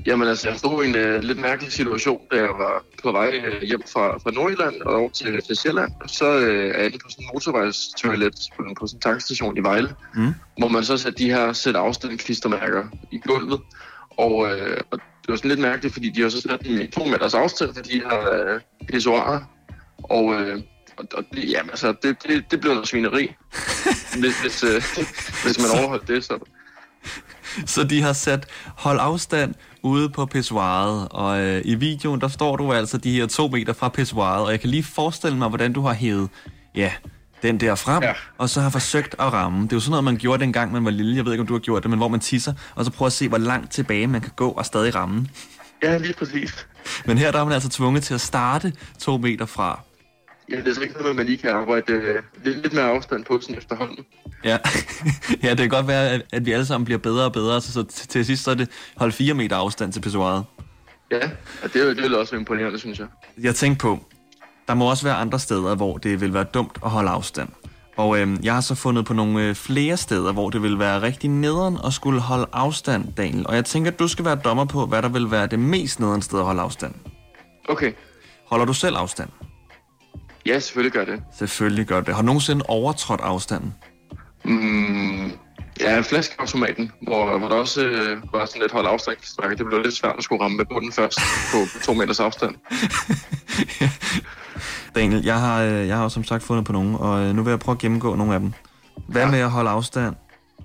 Jamen 0.07 0.29
altså, 0.29 0.49
jeg 0.49 0.59
stod 0.59 0.85
i 0.85 0.89
en 0.89 0.95
uh, 0.95 1.21
lidt 1.23 1.39
mærkelig 1.41 1.73
situation, 1.73 2.21
da 2.33 2.37
jeg 2.37 2.49
var 2.49 2.85
på 3.03 3.13
vej 3.13 3.29
uh, 3.39 3.63
hjem 3.63 3.83
fra, 3.93 4.19
fra 4.19 4.31
Nordjylland 4.31 4.81
og 4.83 4.95
over 4.95 5.11
til, 5.11 5.43
til 5.43 5.57
Sjælland. 5.57 5.93
Så 6.07 6.37
uh, 6.37 6.43
er 6.43 6.83
jeg 6.83 6.93
på 6.93 7.11
sådan 7.11 7.25
en 7.25 7.31
motorvejstoilet 7.35 8.35
på, 8.57 8.63
på 8.81 8.87
sådan 8.87 8.97
en 8.97 9.01
tankstation 9.01 9.57
i 9.57 9.61
Vejle, 9.61 9.95
Mm. 10.15 10.35
hvor 10.59 10.69
man 10.69 10.85
så 10.85 10.97
sætter 10.97 11.19
de 11.19 11.31
her 11.31 11.53
sæt 11.53 11.77
afstand 11.77 12.19
klistermærker 12.19 12.85
i 13.13 13.19
gulvet. 13.27 13.61
Og, 14.11 14.35
uh, 14.37 14.77
og 14.91 14.99
det 14.99 15.29
var 15.29 15.37
sådan 15.37 15.49
lidt 15.49 15.61
mærkeligt, 15.61 15.93
fordi 15.95 16.11
de 16.11 16.23
har 16.23 16.29
så 16.29 16.41
sat 16.41 16.61
dem 16.65 16.81
i 16.81 16.87
to 16.87 17.05
meters 17.05 17.35
afstand 17.35 17.75
for 17.75 17.83
de 17.83 17.93
her 17.93 18.55
uh, 18.55 18.61
pissoirer. 18.89 19.41
Og, 20.03 20.25
uh, 20.25 20.37
og, 20.97 21.05
og 21.15 21.25
det, 21.33 21.51
jamen, 21.51 21.71
altså, 21.71 21.95
det, 22.03 22.17
det, 22.29 22.45
det 22.51 22.61
blev 22.61 22.73
noget 22.73 22.89
svineri, 22.89 23.35
hvis, 24.21 24.41
hvis, 24.41 24.65
uh, 24.65 24.71
hvis 25.45 25.59
man 25.59 25.81
overholdt 25.81 26.09
det. 26.09 26.25
Så. 26.25 26.39
Så 27.67 27.85
de 27.85 28.03
har 28.03 28.13
sat 28.13 28.47
hold 28.77 28.99
afstand 29.01 29.55
ude 29.83 30.09
på 30.09 30.27
pissoiret, 30.27 31.09
og 31.11 31.41
øh, 31.41 31.63
i 31.65 31.75
videoen, 31.75 32.21
der 32.21 32.29
står 32.29 32.57
du 32.57 32.73
altså 32.73 32.99
de 32.99 33.13
her 33.13 33.27
to 33.27 33.49
meter 33.49 33.73
fra 33.73 33.89
pissoiret, 33.89 34.45
og 34.45 34.51
jeg 34.51 34.61
kan 34.61 34.71
lige 34.71 34.83
forestille 34.83 35.39
mig, 35.39 35.49
hvordan 35.49 35.73
du 35.73 35.81
har 35.81 35.95
hævet, 35.95 36.29
ja, 36.75 36.93
den 37.43 37.61
der 37.61 37.75
frem, 37.75 38.03
ja. 38.03 38.13
Og 38.39 38.51
så 38.51 38.61
har 38.61 38.71
forsøgt 38.71 39.15
at 39.19 39.33
ramme. 39.33 39.63
Det 39.63 39.73
er 39.73 39.77
jo 39.77 39.81
sådan 39.81 39.91
noget, 39.91 40.05
man 40.05 40.17
gjorde 40.17 40.41
dengang, 40.43 40.73
man 40.73 40.85
var 40.85 40.91
lille. 40.91 41.17
Jeg 41.17 41.25
ved 41.25 41.33
ikke, 41.33 41.41
om 41.41 41.47
du 41.47 41.55
har 41.55 41.61
gjort 41.61 41.83
det, 41.83 41.91
men 41.91 41.99
hvor 41.99 42.09
man 42.09 42.21
tisser, 42.21 42.53
og 42.75 42.85
så 42.85 42.91
prøver 42.91 43.07
at 43.07 43.13
se, 43.13 43.29
hvor 43.29 43.39
langt 43.39 43.73
tilbage 43.73 44.07
man 44.07 44.21
kan 44.21 44.33
gå 44.37 44.49
og 44.49 44.67
stadig 44.67 44.95
ramme. 44.95 45.27
Ja, 45.83 45.99
lige 45.99 46.15
præcis. 46.15 46.67
Men 47.07 47.19
her 47.19 47.33
der 47.33 47.41
er 47.41 47.45
man 47.45 47.53
altså 47.53 47.69
tvunget 47.69 48.03
til 48.03 48.15
at 48.15 48.21
starte 48.21 48.73
to 48.99 49.17
meter 49.17 49.47
fra. 49.47 49.81
Ja, 50.51 50.57
det 50.57 50.69
er 50.69 50.75
så 50.75 50.81
ikke 50.81 50.95
noget, 51.01 51.17
man 51.17 51.27
lige 51.27 51.39
kan 51.39 51.51
arbejde 51.51 51.93
øh, 51.93 52.23
lidt, 52.45 52.63
lidt 52.63 52.73
mere 52.73 52.85
afstand 52.85 53.25
på 53.25 53.41
sådan 53.41 53.59
efterhånden. 53.59 54.05
Ja, 54.45 54.59
ja 55.45 55.51
det 55.51 55.59
kan 55.59 55.69
godt 55.69 55.89
være, 55.89 56.11
at, 56.11 56.23
at 56.33 56.47
vi 56.47 56.53
alle 56.53 56.67
sammen 56.67 56.85
bliver 56.85 56.99
bedre 56.99 57.25
og 57.25 57.33
bedre, 57.33 57.61
så, 57.61 57.73
så 57.73 57.83
til, 57.83 58.09
til 58.09 58.25
sidst 58.25 58.45
så 58.45 58.51
er 58.51 58.55
det 58.55 58.69
hold 58.97 59.13
4 59.13 59.35
meter 59.35 59.57
afstand 59.57 59.93
til 59.93 60.01
pissoiret. 60.01 60.45
Ja, 61.11 61.17
ja 61.17 61.29
det, 61.63 61.97
det 61.97 62.03
vil 62.03 62.15
også 62.15 62.33
være 62.33 62.41
imponerende, 62.41 62.79
synes 62.79 62.99
jeg. 62.99 63.07
Jeg 63.39 63.55
tænkte 63.55 63.83
på, 63.83 63.99
der 64.69 64.75
må 64.75 64.91
også 64.91 65.05
være 65.05 65.15
andre 65.15 65.39
steder, 65.39 65.75
hvor 65.75 65.99
det 65.99 66.21
vil 66.21 66.35
være 66.35 66.45
dumt 66.45 66.79
at 66.85 66.91
holde 66.91 67.11
afstand. 67.11 67.49
Og 67.97 68.21
øh, 68.21 68.29
jeg 68.43 68.55
har 68.55 68.61
så 68.61 68.75
fundet 68.75 69.05
på 69.05 69.15
nogle 69.15 69.49
øh, 69.49 69.55
flere 69.55 69.97
steder, 69.97 70.33
hvor 70.33 70.51
det 70.51 70.63
vil 70.63 70.79
være 70.79 71.03
rigtig 71.03 71.31
nederen 71.31 71.79
at 71.85 71.93
skulle 71.93 72.21
holde 72.21 72.47
afstand, 72.53 73.13
Daniel. 73.17 73.47
Og 73.47 73.55
jeg 73.55 73.65
tænker, 73.65 73.91
at 73.91 73.99
du 73.99 74.09
skal 74.09 74.25
være 74.25 74.41
dommer 74.45 74.65
på, 74.65 74.87
hvad 74.87 75.03
der 75.03 75.09
vil 75.09 75.31
være 75.31 75.47
det 75.47 75.59
mest 75.59 76.01
nederen 76.01 76.23
sted 76.23 76.39
at 76.39 76.45
holde 76.45 76.61
afstand. 76.61 76.95
Okay. 77.69 77.93
Holder 78.47 78.65
du 78.65 78.73
selv 78.73 78.97
afstand? 78.97 79.29
Ja, 80.47 80.59
selvfølgelig 80.59 80.93
gør 80.93 81.05
det. 81.05 81.23
Selvfølgelig 81.39 81.87
gør 81.87 82.01
det. 82.01 82.15
Har 82.15 82.23
du 82.23 82.27
nogensinde 82.27 82.65
overtrådt 82.69 83.21
afstanden? 83.21 83.75
Mm, 84.45 85.33
ja, 85.81 86.01
flaskeautomaten, 86.01 86.93
hvor, 87.03 87.39
hvor 87.39 87.49
der 87.49 87.55
også 87.57 87.85
øh, 87.87 88.33
var 88.33 88.45
sådan 88.47 88.63
lidt 88.63 88.73
hold 88.73 88.87
afstand. 88.87 89.17
Det 89.59 89.67
blev 89.67 89.83
lidt 89.83 89.97
svært 89.97 90.15
at 90.19 90.25
skulle 90.25 90.43
ramme 90.45 90.57
med 90.57 90.65
bunden 90.71 90.93
først 90.93 91.19
på, 91.53 91.79
to 91.85 91.95
meters 91.95 92.21
afstand. 92.21 92.55
Daniel, 94.95 95.25
jeg 95.25 95.41
har, 95.41 95.63
øh, 95.63 95.89
jeg 95.89 95.97
har 95.97 96.05
også 96.05 96.15
som 96.15 96.25
sagt 96.25 96.43
fundet 96.43 96.65
på 96.65 96.73
nogle, 96.73 96.99
og 96.99 97.21
øh, 97.25 97.35
nu 97.35 97.43
vil 97.43 97.51
jeg 97.51 97.59
prøve 97.59 97.75
at 97.75 97.79
gennemgå 97.79 98.15
nogle 98.15 98.35
af 98.35 98.41
dem. 98.41 98.53
Hvad 99.09 99.23
Ja. 99.23 99.31
med 99.31 99.39
at 99.39 99.51
holde 99.51 99.71
afstand, 99.71 100.15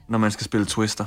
når 0.08 0.18
man 0.18 0.32
skal 0.32 0.46
spille 0.46 0.66
Twister? 0.66 1.06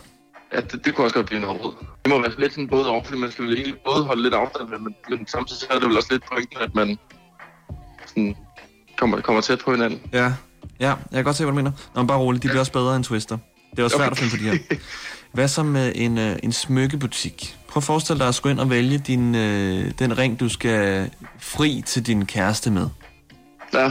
Ja, 0.52 0.60
det, 0.60 0.84
det 0.84 0.94
kunne 0.94 1.04
også 1.06 1.14
godt 1.14 1.26
blive 1.26 1.40
noget 1.40 1.64
råd. 1.64 1.74
Det 2.04 2.12
må 2.12 2.20
være 2.20 2.32
lidt 2.38 2.52
sådan 2.52 2.68
både 2.68 2.88
over, 2.90 3.04
fordi 3.04 3.18
man 3.18 3.30
skal 3.30 3.44
vel 3.44 3.54
egentlig 3.54 3.74
både 3.92 4.04
holde 4.04 4.22
lidt 4.22 4.34
afstand, 4.34 4.68
men, 4.68 4.94
men 5.10 5.26
samtidig 5.26 5.60
så 5.60 5.66
er 5.70 5.78
det 5.78 5.88
vel 5.88 5.96
også 5.96 6.08
lidt 6.10 6.24
pointen, 6.32 6.58
at 6.60 6.74
man 6.74 6.98
sådan 8.06 8.36
kommer, 8.98 9.20
kommer 9.20 9.40
tæt 9.42 9.58
på 9.64 9.70
hinanden. 9.72 10.00
Ja, 10.12 10.24
ja, 10.80 10.88
jeg 10.88 10.96
kan 11.12 11.24
godt 11.24 11.36
se, 11.36 11.44
hvad 11.44 11.52
du 11.52 11.56
mener. 11.56 11.70
Nå, 11.94 12.00
men 12.00 12.06
bare 12.06 12.18
roligt, 12.18 12.42
de 12.42 12.48
bliver 12.48 12.60
også 12.60 12.72
bedre 12.72 12.96
end 12.96 13.04
Twister. 13.04 13.38
Det 13.76 13.82
var 13.82 13.88
svært 13.88 14.00
Okay. 14.00 14.10
at 14.10 14.18
finde 14.18 14.30
på 14.30 14.36
de 14.36 14.42
her. 14.42 14.76
Hvad 15.32 15.48
så 15.48 15.62
med 15.62 15.92
en, 15.94 16.18
øh, 16.18 16.36
en 16.42 16.52
smykkebutik? 16.52 17.56
Prøv 17.68 17.80
at 17.80 17.84
forestille 17.84 18.18
dig 18.18 18.28
at 18.28 18.34
skulle 18.34 18.50
ind 18.52 18.60
og 18.60 18.70
vælge 18.70 18.98
din, 18.98 19.34
øh, 19.34 19.90
den 19.98 20.18
ring, 20.18 20.40
du 20.40 20.48
skal 20.48 21.10
fri 21.38 21.82
til 21.86 22.06
din 22.06 22.26
kæreste 22.26 22.70
med. 22.70 22.88
Ja, 23.74 23.90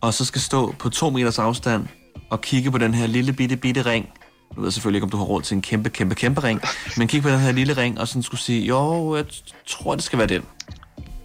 Og 0.00 0.14
så 0.14 0.24
skal 0.24 0.40
stå 0.40 0.74
på 0.78 0.88
to 0.88 1.10
meters 1.10 1.38
afstand 1.38 1.86
og 2.30 2.40
kigge 2.40 2.70
på 2.70 2.78
den 2.78 2.94
her 2.94 3.06
lille 3.06 3.32
bitte 3.32 3.56
bitte 3.56 3.82
ring. 3.82 4.08
Du 4.56 4.60
ved 4.60 4.70
selvfølgelig 4.70 4.96
ikke, 4.96 5.04
om 5.04 5.10
du 5.10 5.16
har 5.16 5.24
råd 5.24 5.42
til 5.42 5.54
en 5.54 5.62
kæmpe, 5.62 5.90
kæmpe, 5.90 6.14
kæmpe 6.14 6.40
ring. 6.44 6.60
Men 6.96 7.08
kig 7.08 7.22
på 7.22 7.28
den 7.28 7.38
her 7.38 7.52
lille 7.52 7.76
ring, 7.76 8.00
og 8.00 8.08
sådan 8.08 8.22
skulle 8.22 8.40
sige, 8.40 8.66
jo, 8.66 9.16
jeg 9.16 9.24
tror, 9.66 9.94
det 9.94 10.04
skal 10.04 10.18
være 10.18 10.28
den. 10.28 10.42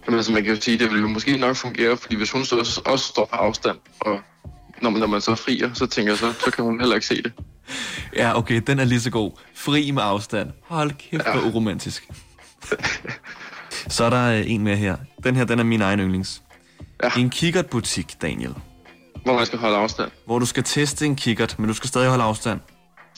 Men 0.06 0.14
altså 0.14 0.32
man 0.32 0.44
kan 0.44 0.54
jo 0.54 0.60
sige, 0.60 0.78
det 0.78 0.90
vil 0.90 1.00
jo 1.00 1.08
måske 1.08 1.36
nok 1.36 1.56
fungere, 1.56 1.96
fordi 1.96 2.16
hvis 2.16 2.30
hun 2.30 2.44
så 2.44 2.58
også, 2.58 2.80
også 2.84 3.04
står 3.04 3.24
på 3.24 3.36
afstand, 3.36 3.78
og 4.00 4.20
når 4.82 4.90
man, 4.90 5.00
når 5.00 5.06
man 5.06 5.20
så 5.20 5.34
frier, 5.34 5.70
så 5.74 5.86
tænker 5.86 6.12
jeg, 6.12 6.18
så, 6.18 6.32
så 6.44 6.50
kan 6.50 6.64
hun 6.64 6.80
heller 6.80 6.94
ikke 6.94 7.06
se 7.06 7.22
det. 7.22 7.32
Ja, 8.16 8.38
okay, 8.38 8.62
den 8.66 8.78
er 8.78 8.84
lige 8.84 9.00
så 9.00 9.10
god. 9.10 9.30
Fri 9.54 9.90
med 9.90 10.02
afstand. 10.02 10.50
Hold 10.64 10.90
kæft, 10.90 11.22
hvor 11.22 11.40
Ja. 11.40 11.46
uromantisk. 11.48 12.08
Så 13.88 14.04
er 14.04 14.10
der 14.10 14.32
øh, 14.38 14.50
en 14.50 14.62
mere 14.64 14.76
her. 14.76 14.96
Den 15.24 15.36
her, 15.36 15.44
den 15.44 15.58
er 15.58 15.62
min 15.64 15.82
egen 15.82 16.00
yndlings. 16.00 16.42
Ja. 17.02 17.10
En 17.20 17.30
kikkertbutik, 17.30 18.22
Daniel. 18.22 18.54
Hvor 19.24 19.34
man 19.34 19.46
skal 19.46 19.58
holde 19.58 19.76
afstand. 19.76 20.10
Hvor 20.26 20.38
du 20.38 20.46
skal 20.46 20.62
teste 20.62 21.06
en 21.06 21.16
kikkert, 21.16 21.58
men 21.58 21.68
du 21.68 21.74
skal 21.74 21.88
stadig 21.88 22.08
holde 22.08 22.24
afstand. 22.24 22.60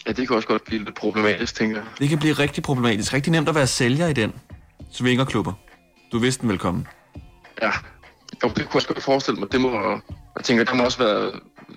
Ja, 0.07 0.13
det 0.13 0.29
kan 0.29 0.37
også 0.37 0.49
godt 0.49 0.65
blive 0.65 0.85
lidt 0.85 0.95
problematisk, 0.97 1.55
tænker 1.55 1.77
jeg. 1.77 1.87
Det 1.99 2.09
kan 2.09 2.19
blive 2.19 2.33
rigtig 2.35 2.63
problematisk. 2.63 3.13
Rigtig 3.13 3.31
nemt 3.33 3.49
at 3.49 3.55
være 3.55 3.67
sælger 3.67 4.09
i 4.09 4.13
den. 4.13 4.33
Svingerklubber. 4.93 5.53
Du 6.13 6.19
vidste 6.19 6.41
den 6.41 6.49
velkommen. 6.49 6.87
Ja, 7.63 7.71
jo, 8.45 8.49
det 8.49 8.69
kunne 8.69 8.83
jeg 8.89 8.95
godt 8.95 9.03
forestille 9.03 9.41
mig. 9.41 9.53
Det 9.53 9.61
må, 9.61 9.71
jeg 10.37 10.45
tænker, 10.45 10.65
der 10.65 10.75
må 10.75 10.85
også 10.85 10.99
være 10.99 11.33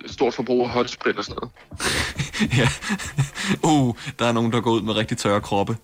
stort 0.06 0.34
forbrug 0.34 0.64
af 0.64 0.70
hotsprit 0.70 1.16
og 1.16 1.24
sådan 1.24 1.38
noget. 1.40 1.52
ja. 2.58 2.68
Uh, 3.68 3.94
der 4.18 4.26
er 4.26 4.32
nogen, 4.32 4.52
der 4.52 4.60
går 4.60 4.70
ud 4.70 4.82
med 4.82 4.96
rigtig 4.96 5.18
tørre 5.18 5.40
kroppe. 5.40 5.76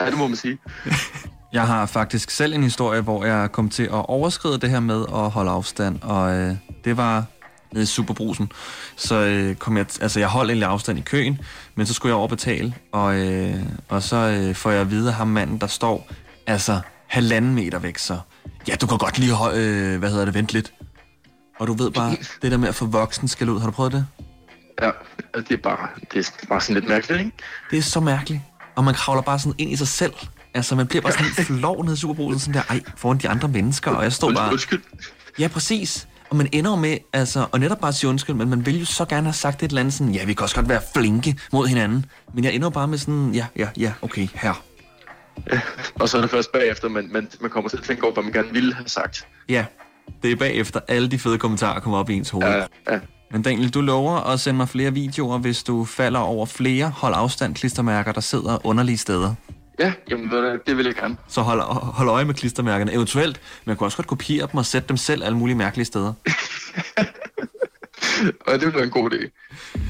Ja, 0.00 0.06
det 0.06 0.18
må 0.18 0.26
man 0.26 0.36
sige. 0.36 0.58
Jeg 1.52 1.66
har 1.66 1.86
faktisk 1.86 2.30
selv 2.30 2.54
en 2.54 2.62
historie, 2.62 3.00
hvor 3.00 3.24
jeg 3.24 3.52
kom 3.52 3.68
til 3.68 3.82
at 3.82 4.06
overskride 4.08 4.58
det 4.58 4.70
her 4.70 4.80
med 4.80 5.04
at 5.14 5.30
holde 5.30 5.50
afstand, 5.50 5.98
og 6.02 6.32
øh, 6.32 6.56
det 6.84 6.96
var 6.96 7.24
nede 7.72 7.82
i 7.82 7.86
Superbrusen. 7.86 8.52
Så 8.96 9.14
øh, 9.14 9.56
kom 9.56 9.76
jeg, 9.76 9.86
altså 10.00 10.20
jeg 10.20 10.28
holdt 10.28 10.50
egentlig 10.50 10.68
afstand 10.68 10.98
i 10.98 11.02
køen, 11.02 11.40
men 11.74 11.86
så 11.86 11.94
skulle 11.94 12.10
jeg 12.10 12.16
overbetale, 12.16 12.74
og, 12.92 13.16
øh, 13.16 13.54
og 13.88 14.02
så 14.02 14.16
øh, 14.16 14.54
får 14.54 14.70
jeg 14.70 14.80
at 14.80 14.90
vide 14.90 15.08
af 15.08 15.14
ham 15.14 15.28
manden, 15.28 15.58
der 15.58 15.66
står 15.66 16.08
altså 16.46 16.80
halvanden 17.12 17.54
meter 17.54 17.78
væk, 17.78 17.98
så 17.98 18.18
ja, 18.68 18.74
du 18.74 18.86
kan 18.86 18.98
godt 18.98 19.18
lige 19.18 19.32
øh, 19.32 19.98
hvad 19.98 20.10
hedder 20.10 20.24
det, 20.24 20.34
vente 20.34 20.52
lidt. 20.52 20.72
Og 21.58 21.66
du 21.66 21.72
ved 21.72 21.90
bare, 21.90 22.16
det 22.42 22.50
der 22.50 22.56
med 22.56 22.68
at 22.68 22.74
få 22.74 22.86
voksen 22.86 23.28
skal 23.28 23.48
ud, 23.48 23.60
har 23.60 23.66
du 23.66 23.72
prøvet 23.72 23.92
det? 23.92 24.06
Ja, 24.82 24.90
det 25.34 25.50
er 25.50 25.56
bare, 25.56 25.88
det 26.12 26.26
er 26.42 26.46
bare 26.48 26.60
sådan 26.60 26.74
lidt 26.74 26.88
mærkeligt, 26.88 27.20
ikke? 27.20 27.32
Det 27.70 27.78
er 27.78 27.82
så 27.82 28.00
mærkeligt, 28.00 28.40
og 28.76 28.84
man 28.84 28.94
kravler 28.94 29.22
bare 29.22 29.38
sådan 29.38 29.54
ind 29.58 29.70
i 29.70 29.76
sig 29.76 29.88
selv. 29.88 30.12
Altså, 30.54 30.76
man 30.76 30.86
bliver 30.86 31.02
bare 31.02 31.12
sådan 31.12 31.26
helt 31.26 31.46
flov 31.58 31.84
nede 31.84 31.94
i 31.94 31.96
Superbrusen, 31.96 32.40
sådan 32.40 32.54
der, 32.54 32.62
ej, 32.68 32.80
foran 32.96 33.18
de 33.18 33.28
andre 33.28 33.48
mennesker, 33.48 33.90
og 33.90 34.02
jeg 34.02 34.12
står 34.12 34.32
bare... 34.32 34.52
Undskyld. 34.52 34.82
Ja, 35.38 35.48
præcis. 35.48 36.08
Og 36.30 36.36
man 36.36 36.48
ender 36.52 36.76
med, 36.76 36.98
altså, 37.12 37.46
og 37.52 37.60
netop 37.60 37.80
bare 37.80 37.92
sige 37.92 38.10
undskyld, 38.10 38.36
men 38.36 38.50
man 38.50 38.66
vil 38.66 38.78
jo 38.78 38.84
så 38.84 39.04
gerne 39.04 39.26
have 39.26 39.34
sagt 39.34 39.62
et 39.62 39.68
eller 39.68 39.80
andet 39.80 39.94
sådan, 39.94 40.12
ja, 40.12 40.24
vi 40.24 40.34
kan 40.34 40.42
også 40.42 40.54
godt 40.54 40.68
være 40.68 40.82
flinke 40.94 41.38
mod 41.52 41.66
hinanden. 41.66 42.06
Men 42.34 42.44
jeg 42.44 42.54
ender 42.54 42.70
bare 42.70 42.88
med 42.88 42.98
sådan, 42.98 43.30
ja, 43.34 43.46
ja, 43.56 43.68
ja, 43.78 43.92
okay, 44.02 44.28
her. 44.34 44.54
Og 46.00 46.08
så 46.08 46.16
er 46.16 46.20
det 46.20 46.30
først 46.30 46.52
bagefter, 46.52 46.88
man, 46.88 47.08
man, 47.12 47.28
man 47.40 47.50
kommer 47.50 47.70
til 47.70 47.76
at 47.76 47.82
tænke 47.82 48.04
over, 48.04 48.12
hvad 48.14 48.24
man 48.24 48.32
gerne 48.32 48.52
ville 48.52 48.74
have 48.74 48.88
sagt. 48.88 49.26
Ja, 49.48 49.64
det 50.22 50.32
er 50.32 50.36
bagefter 50.36 50.80
alle 50.88 51.08
de 51.08 51.18
fede 51.18 51.38
kommentarer 51.38 51.80
kommer 51.80 51.98
op 51.98 52.10
i 52.10 52.14
ens 52.14 52.30
hoved. 52.30 52.46
Ja, 52.46 52.64
ja. 52.92 53.00
Men 53.30 53.42
Daniel, 53.42 53.70
du 53.70 53.80
lover 53.80 54.16
at 54.32 54.40
sende 54.40 54.56
mig 54.56 54.68
flere 54.68 54.92
videoer, 54.92 55.38
hvis 55.38 55.62
du 55.62 55.84
falder 55.84 56.20
over 56.20 56.46
flere 56.46 56.88
hold 56.88 57.14
afstand 57.16 57.54
klistermærker, 57.54 58.12
der 58.12 58.20
sidder 58.20 58.66
underlige 58.66 58.98
steder. 58.98 59.34
Ja, 59.78 59.92
jamen, 60.10 60.30
det 60.66 60.76
vil 60.76 60.86
jeg 60.86 60.94
gerne. 60.94 61.16
Så 61.28 61.40
hold, 61.40 61.60
hold 61.72 62.08
øje 62.08 62.24
med 62.24 62.34
klistermærkerne. 62.34 62.92
Eventuelt, 62.92 63.40
man 63.64 63.76
kunne 63.76 63.86
også 63.86 63.96
godt 63.96 64.06
kopiere 64.06 64.48
dem 64.52 64.58
og 64.58 64.66
sætte 64.66 64.88
dem 64.88 64.96
selv 64.96 65.24
alle 65.24 65.38
mulige 65.38 65.56
mærkelige 65.56 65.86
steder. 65.86 66.12
Og 68.46 68.60
det 68.60 68.74
være 68.74 68.84
en 68.84 68.90
god 68.90 69.10
idé. 69.10 69.30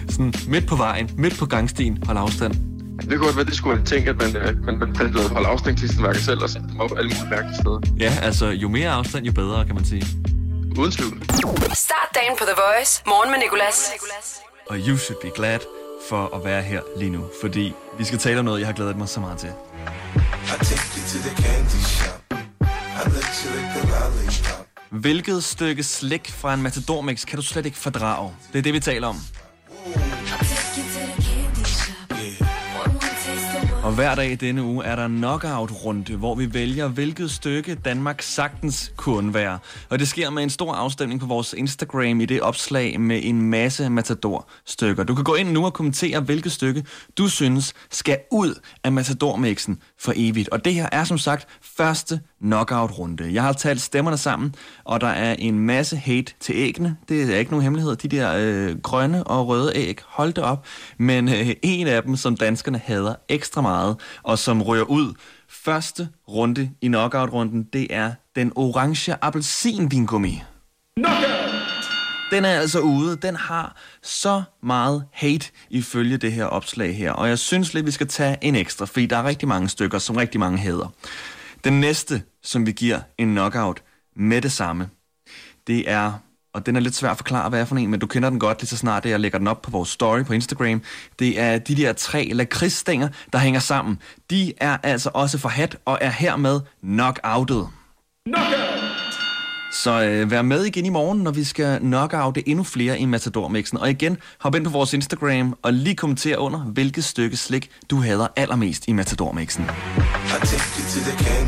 Sådan 0.08 0.34
midt 0.48 0.66
på 0.66 0.76
vejen, 0.76 1.10
midt 1.16 1.38
på 1.38 1.46
gangstien, 1.46 2.02
hold 2.06 2.18
afstand. 2.18 2.71
Det 3.02 3.18
kunne 3.18 3.26
godt 3.26 3.36
være, 3.36 3.44
det 3.44 3.56
skulle 3.56 3.76
man 3.76 3.86
tænke, 3.86 4.10
at 4.10 4.16
man, 4.16 4.36
øh, 4.36 4.64
man, 4.64 4.78
man 4.78 4.92
printede 4.92 5.28
holde 5.28 5.48
afstand 5.48 5.76
klistermærker 5.76 6.20
selv 6.20 6.42
og 6.42 6.50
sætte 6.50 6.68
dem 6.68 6.80
op 6.80 6.90
alle 6.98 7.08
mulige 7.10 7.30
mærkelige 7.30 7.54
steder. 7.54 7.80
Ja, 7.98 8.12
altså 8.22 8.46
jo 8.46 8.68
mere 8.68 8.90
afstand, 8.90 9.26
jo 9.26 9.32
bedre, 9.32 9.64
kan 9.66 9.74
man 9.74 9.84
sige. 9.84 10.04
Uden 10.78 10.92
tvivl. 10.92 11.22
Start 11.74 12.08
dagen 12.14 12.34
på 12.38 12.44
The 12.44 12.54
Voice. 12.66 13.02
Morgen 13.06 13.30
med 13.30 13.38
Nicolas. 13.38 13.90
Og 14.66 14.76
you 14.88 14.96
should 14.96 15.20
be 15.22 15.30
glad 15.36 15.58
for 16.08 16.36
at 16.36 16.44
være 16.44 16.62
her 16.62 16.80
lige 16.98 17.10
nu, 17.10 17.24
fordi 17.42 17.72
vi 17.98 18.04
skal 18.04 18.18
tale 18.18 18.38
om 18.38 18.44
noget, 18.44 18.60
jeg 18.60 18.68
har 18.68 18.74
glædet 18.74 18.96
mig 18.96 19.08
så 19.08 19.20
meget 19.20 19.38
til. 19.38 19.50
Hvilket 24.90 25.44
stykke 25.44 25.82
slik 25.82 26.30
fra 26.30 26.54
en 26.54 26.62
matadormix 26.62 27.26
kan 27.26 27.36
du 27.38 27.42
slet 27.44 27.66
ikke 27.66 27.78
fordrage? 27.78 28.30
Det 28.52 28.58
er 28.58 28.62
det, 28.62 28.74
vi 28.74 28.80
taler 28.80 29.08
om. 29.08 29.16
Og 33.92 33.96
hver 33.96 34.14
dag 34.14 34.32
i 34.32 34.34
denne 34.34 34.62
uge 34.62 34.84
er 34.84 34.96
der 34.96 35.08
knockout-runde, 35.08 36.16
hvor 36.16 36.34
vi 36.34 36.54
vælger, 36.54 36.88
hvilket 36.88 37.30
stykke 37.30 37.74
Danmark 37.74 38.22
sagtens 38.22 38.92
kunne 38.96 39.34
være. 39.34 39.58
Og 39.88 39.98
det 39.98 40.08
sker 40.08 40.30
med 40.30 40.42
en 40.42 40.50
stor 40.50 40.74
afstemning 40.74 41.20
på 41.20 41.26
vores 41.26 41.52
Instagram 41.52 42.20
i 42.20 42.26
det 42.26 42.40
opslag 42.40 43.00
med 43.00 43.20
en 43.22 43.42
masse 43.42 43.90
Matador-stykker. 43.90 45.04
Du 45.04 45.14
kan 45.14 45.24
gå 45.24 45.34
ind 45.34 45.52
nu 45.52 45.64
og 45.64 45.72
kommentere, 45.72 46.20
hvilket 46.20 46.52
stykke 46.52 46.84
du 47.18 47.28
synes 47.28 47.74
skal 47.90 48.18
ud 48.30 48.54
af 48.84 48.92
Matador-mixen 48.92 49.78
for 50.02 50.12
evigt. 50.16 50.48
Og 50.48 50.64
det 50.64 50.74
her 50.74 50.88
er 50.92 51.04
som 51.04 51.18
sagt 51.18 51.46
første 51.76 52.20
knockout-runde. 52.40 53.34
Jeg 53.34 53.42
har 53.42 53.52
talt 53.52 53.80
stemmerne 53.80 54.16
sammen, 54.16 54.54
og 54.84 55.00
der 55.00 55.06
er 55.06 55.34
en 55.38 55.58
masse 55.58 55.96
hate 55.96 56.32
til 56.40 56.54
æggene. 56.56 56.96
Det 57.08 57.34
er 57.34 57.38
ikke 57.38 57.50
nogen 57.50 57.62
hemmelighed. 57.62 57.96
De 57.96 58.08
der 58.08 58.32
øh, 58.36 58.78
grønne 58.78 59.24
og 59.24 59.48
røde 59.48 59.72
æg, 59.74 60.00
hold 60.06 60.32
det 60.32 60.44
op. 60.44 60.66
Men 60.98 61.28
øh, 61.28 61.50
en 61.62 61.86
af 61.86 62.02
dem, 62.02 62.16
som 62.16 62.36
danskerne 62.36 62.78
hader 62.78 63.14
ekstra 63.28 63.60
meget, 63.60 63.96
og 64.22 64.38
som 64.38 64.62
rører 64.62 64.84
ud 64.84 65.14
første 65.48 66.08
runde 66.28 66.70
i 66.80 66.86
knockout-runden, 66.86 67.62
det 67.72 67.86
er 67.90 68.12
den 68.36 68.52
orange 68.56 69.14
appelsinvingummi. 69.22 70.42
Den 72.32 72.44
er 72.44 72.60
altså 72.60 72.80
ude. 72.80 73.16
Den 73.16 73.36
har 73.36 73.76
så 74.02 74.42
meget 74.62 75.04
hate 75.12 75.46
ifølge 75.70 76.16
det 76.16 76.32
her 76.32 76.44
opslag 76.44 76.96
her. 76.96 77.12
Og 77.12 77.28
jeg 77.28 77.38
synes 77.38 77.74
lidt, 77.74 77.86
vi 77.86 77.90
skal 77.90 78.08
tage 78.08 78.36
en 78.40 78.56
ekstra, 78.56 78.84
fordi 78.84 79.06
der 79.06 79.16
er 79.16 79.24
rigtig 79.24 79.48
mange 79.48 79.68
stykker, 79.68 79.98
som 79.98 80.16
rigtig 80.16 80.40
mange 80.40 80.58
hader. 80.58 80.92
Den 81.64 81.80
næste, 81.80 82.22
som 82.42 82.66
vi 82.66 82.72
giver 82.72 83.00
en 83.18 83.28
knockout 83.28 83.82
med 84.16 84.42
det 84.42 84.52
samme, 84.52 84.88
det 85.66 85.90
er, 85.90 86.12
og 86.54 86.66
den 86.66 86.76
er 86.76 86.80
lidt 86.80 86.94
svær 86.94 87.10
at 87.10 87.16
forklare, 87.16 87.48
hvad 87.48 87.60
er 87.60 87.64
for 87.64 87.76
en, 87.76 87.90
men 87.90 88.00
du 88.00 88.06
kender 88.06 88.30
den 88.30 88.38
godt 88.38 88.60
lige 88.60 88.68
så 88.68 88.76
snart, 88.76 89.06
jeg 89.06 89.20
lægger 89.20 89.38
den 89.38 89.48
op 89.48 89.62
på 89.62 89.70
vores 89.70 89.88
story 89.88 90.24
på 90.24 90.32
Instagram. 90.32 90.82
Det 91.18 91.40
er 91.40 91.58
de 91.58 91.76
der 91.76 91.92
tre 91.92 92.30
lakridsstænger, 92.32 93.08
der 93.32 93.38
hænger 93.38 93.60
sammen. 93.60 93.98
De 94.30 94.52
er 94.56 94.76
altså 94.82 95.10
også 95.14 95.38
forhat 95.38 95.76
og 95.84 95.98
er 96.00 96.10
hermed 96.10 96.60
knockoutet. 96.82 97.68
Så 99.72 100.02
øh, 100.02 100.30
vær 100.30 100.42
med 100.42 100.64
igen 100.64 100.86
i 100.86 100.88
morgen, 100.88 101.18
når 101.18 101.30
vi 101.30 101.44
skal 101.44 101.78
knockoute 101.78 102.48
endnu 102.48 102.64
flere 102.64 102.98
i 102.98 103.04
Matador-mixen. 103.04 103.78
Og 103.78 103.90
igen, 103.90 104.16
hop 104.40 104.54
ind 104.54 104.64
på 104.64 104.70
vores 104.70 104.92
Instagram 104.94 105.58
og 105.62 105.72
lige 105.72 105.96
kommentere 105.96 106.38
under, 106.38 106.58
hvilket 106.60 107.04
stykke 107.04 107.36
slik 107.36 107.70
du 107.90 107.96
hader 107.96 108.26
allermest 108.36 108.88
i 108.88 108.92
Matador-mixen. 108.92 109.64
The 109.64 111.12
the. 111.12 111.42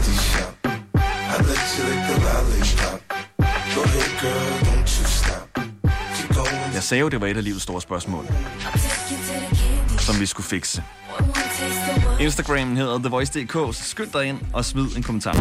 Jeg 6.75 6.83
sagde 6.83 7.01
jo, 7.01 7.09
det 7.09 7.21
var 7.21 7.27
et 7.27 7.37
af 7.37 7.45
livets 7.45 7.63
store 7.63 7.81
spørgsmål, 7.81 8.27
som 9.99 10.21
vi 10.21 10.27
skulle 10.27 10.47
fikse. 10.47 10.83
Instagramen 12.21 12.77
hedder 12.77 12.99
TheVoice.dk, 12.99 13.53
så 13.53 13.83
skynd 13.85 14.11
dig 14.13 14.25
ind 14.25 14.39
og 14.53 14.65
smid 14.65 14.97
en 14.97 15.03
kommentar. 15.03 15.33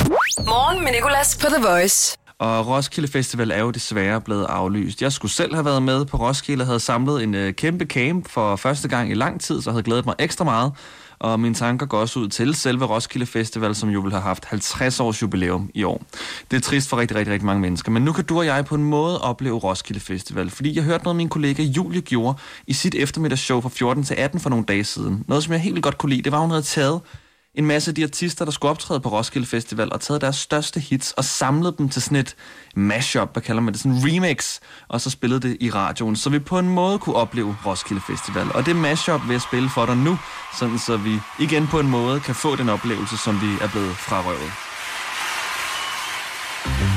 Morgen 0.46 0.84
med 0.84 0.92
Nicolas 0.92 1.38
på 1.38 1.48
The 1.48 1.64
Voice. 1.68 2.18
Og 2.40 2.68
Roskilde 2.68 3.08
Festival 3.08 3.52
er 3.52 3.60
jo 3.60 3.72
desværre 3.72 4.22
blevet 4.22 4.46
aflyst. 4.46 5.02
Jeg 5.02 5.12
skulle 5.12 5.32
selv 5.32 5.54
have 5.54 5.66
været 5.66 5.84
med 5.84 6.06
på 6.06 6.18
Roskilde, 6.18 6.66
havde 6.66 6.80
samlet 6.80 7.24
en 7.24 7.36
øh, 7.36 7.54
kæmpe 7.54 7.86
camp 7.86 8.30
for 8.30 8.56
første 8.56 8.88
gang 8.88 9.12
i 9.12 9.14
lang 9.14 9.42
tid, 9.42 9.62
så 9.62 9.72
havde 9.72 9.84
glædet 9.84 10.06
mig 10.06 10.16
ekstra 10.20 10.44
meget. 10.44 10.72
Og 11.20 11.40
mine 11.40 11.56
tanker 11.56 11.86
går 11.86 11.98
også 12.00 12.20
ud 12.20 12.28
til 12.28 12.56
selve 12.56 12.86
Roskilde 12.86 13.26
Festival, 13.26 13.76
som 13.76 13.90
jo 13.90 14.00
vil 14.00 14.12
have 14.12 14.22
haft 14.22 14.46
50 14.46 15.00
års 15.00 15.22
jubilæum 15.22 15.70
i 15.74 15.84
år. 15.84 16.04
Det 16.52 16.58
er 16.58 16.62
trist 16.62 16.90
for 16.90 16.98
rigtig, 16.98 17.18
rigtig, 17.18 17.34
rigtig 17.34 17.46
mange 17.46 17.62
mennesker. 17.62 17.92
Men 17.92 18.04
nu 18.04 18.12
kan 18.12 18.26
du 18.26 18.38
og 18.38 18.46
jeg 18.46 18.66
på 18.66 18.76
en 18.76 18.84
måde 18.84 19.22
opleve 19.22 19.58
Roskilde 19.58 20.00
Festival. 20.00 20.50
Fordi 20.50 20.76
jeg 20.76 20.84
hørte 20.84 21.04
noget, 21.04 21.16
min 21.16 21.30
kollega 21.30 21.64
Julie 21.64 22.02
gjorde 22.02 22.38
i 22.68 22.74
sit 22.74 22.96
eftermiddagsshow 22.96 23.62
fra 23.62 23.70
14 23.70 24.04
til 24.04 24.16
18 24.16 24.40
for 24.40 24.50
nogle 24.50 24.66
dage 24.66 24.84
siden. 24.84 25.24
Noget, 25.28 25.44
som 25.44 25.54
jeg 25.54 25.62
helt 25.62 25.84
godt 25.84 25.98
kunne 25.98 26.10
lide. 26.10 26.22
Det 26.22 26.32
var, 26.32 26.40
hun 26.40 26.50
havde 26.50 26.64
taget 26.64 27.02
en 27.56 27.66
masse 27.66 27.92
af 27.92 27.96
de 27.96 28.04
artister, 28.04 28.46
der 28.46 28.52
skulle 28.52 28.70
optræde 28.70 29.00
på 29.00 29.10
Roskilde 29.10 29.48
Festival, 29.48 29.94
og 29.94 30.02
taget 30.02 30.22
deres 30.22 30.36
største 30.36 30.80
hits 30.80 31.12
og 31.12 31.26
samlet 31.26 31.78
dem 31.78 31.90
til 31.90 32.02
sådan 32.02 32.18
et 32.18 32.36
mashup, 32.76 33.34
hvad 33.34 33.42
kalder 33.42 33.62
man 33.62 33.74
det, 33.74 33.82
sådan 33.82 33.92
en 33.92 34.04
remix, 34.06 34.60
og 34.88 35.02
så 35.02 35.10
spillede 35.10 35.40
det 35.40 35.58
i 35.60 35.70
radioen, 35.70 36.16
så 36.16 36.30
vi 36.30 36.40
på 36.40 36.60
en 36.60 36.70
måde 36.70 37.00
kunne 37.00 37.16
opleve 37.16 37.56
Roskilde 37.66 38.02
Festival. 38.08 38.52
Og 38.56 38.66
det 38.66 38.76
mashup 38.76 39.22
vil 39.28 39.34
jeg 39.34 39.42
spille 39.42 39.70
for 39.70 39.86
dig 39.86 39.98
nu, 39.98 40.18
sådan 40.60 40.80
så 40.80 40.98
vi 40.98 41.20
igen 41.40 41.68
på 41.68 41.80
en 41.80 41.90
måde 41.90 42.20
kan 42.20 42.36
få 42.36 42.56
den 42.56 42.70
oplevelse, 42.70 43.18
som 43.18 43.42
vi 43.42 43.48
er 43.62 43.70
blevet 43.70 43.96
frarøvet. 43.96 44.52
You're 46.66 46.93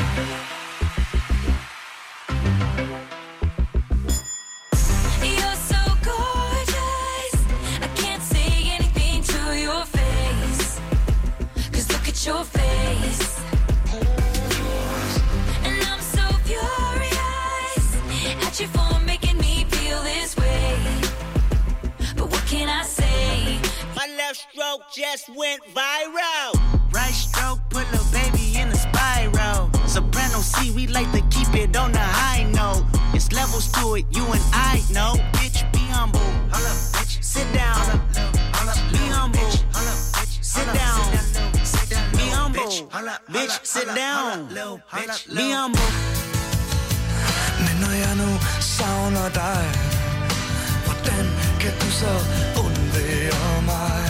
down. 43.94 44.48
Me 45.36 45.46
og 45.62 45.70
Mo. 45.70 45.86
Men 47.64 47.76
når 47.82 47.94
jeg 48.04 48.14
nu 48.16 48.30
savner 48.60 49.28
dig, 49.28 49.64
hvordan 50.84 51.24
kan 51.60 51.72
du 51.80 51.90
så 51.90 52.12
undvære 52.64 53.62
mig? 53.62 54.05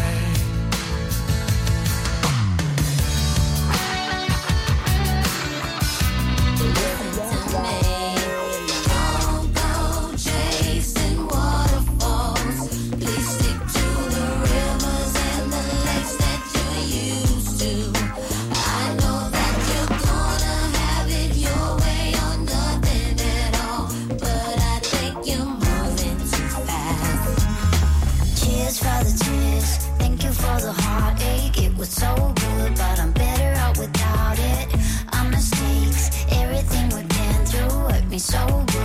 For 30.57 30.63
the 30.63 30.73
heartache. 30.73 31.59
It 31.63 31.77
was 31.77 31.91
so 31.91 32.33
good, 32.35 32.75
but 32.77 32.99
I'm 32.99 33.13
better 33.13 33.53
out 33.61 33.77
without 33.77 34.39
it. 34.39 34.67
Our 35.13 35.29
mistakes, 35.29 36.25
everything 36.31 36.89
we've 36.97 37.07
been 37.07 37.45
through 37.45 37.79
hurt 37.91 38.07
me 38.09 38.19
so 38.19 38.65
good, 38.67 38.76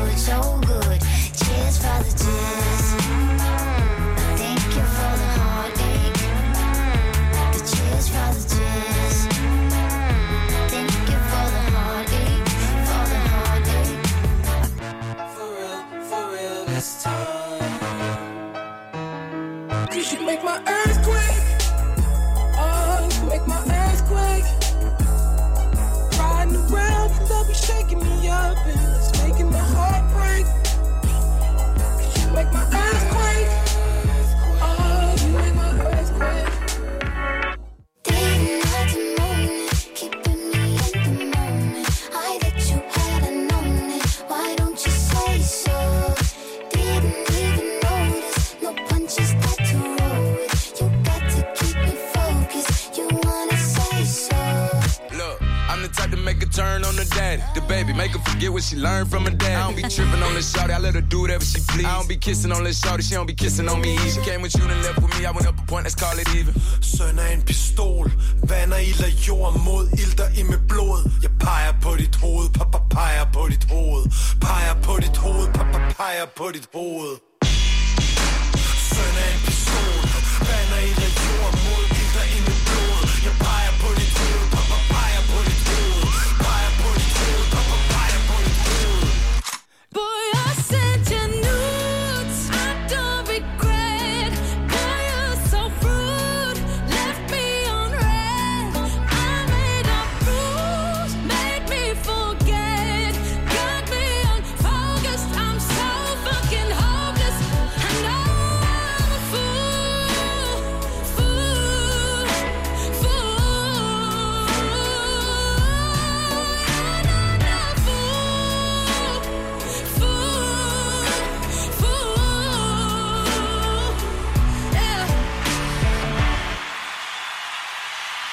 she 58.71 58.77
learned 58.77 59.09
from 59.11 59.25
her 59.25 59.31
dad. 59.31 59.59
I 59.59 59.63
don't 59.65 59.75
be 59.75 59.83
tripping 59.83 60.23
on 60.23 60.33
this 60.33 60.51
shorty, 60.51 60.73
I 60.73 60.79
let 60.79 60.95
her 60.95 61.01
do 61.01 61.21
whatever 61.21 61.43
she 61.43 61.59
please. 61.67 61.85
I 61.85 61.97
don't 61.97 62.07
be 62.07 62.15
kissing 62.15 62.51
on 62.51 62.63
this 62.63 62.79
shorty, 62.81 63.03
she 63.03 63.15
don't 63.15 63.25
be 63.25 63.33
kissing 63.33 63.67
on 63.67 63.81
me. 63.81 63.97
She 64.13 64.21
came 64.21 64.41
with 64.41 64.55
you 64.57 64.63
and 64.63 64.81
left 64.83 65.01
with 65.01 65.11
me, 65.19 65.25
I 65.25 65.31
went 65.31 65.47
up 65.47 65.59
a 65.59 65.65
point, 65.71 65.83
let's 65.83 65.95
call 65.95 66.17
it 66.17 66.29
even. 66.35 66.53
Søn 66.81 67.19
af 67.19 67.33
en 67.33 67.41
pistol 67.41 68.11
Vander 68.49 68.77
ild 68.77 69.03
af 69.03 69.27
jord 69.27 69.59
mod 69.65 69.87
ilter 69.93 70.29
i 70.39 70.43
med 70.43 70.59
blod 70.69 71.09
Jeg 71.21 71.31
peger 71.39 71.73
på 71.81 71.95
dit 71.95 72.15
hoved, 72.15 72.49
pappa 72.49 72.77
peger 72.89 73.25
på 73.33 73.47
dit 73.49 73.65
hoved 73.71 74.03
Peger 74.41 74.75
på 74.83 74.93
dit 75.01 75.17
hoved, 75.17 75.47
pappa 75.53 75.79
peger 75.97 76.25
på 76.37 76.51
dit 76.53 76.67
hoved 76.73 77.30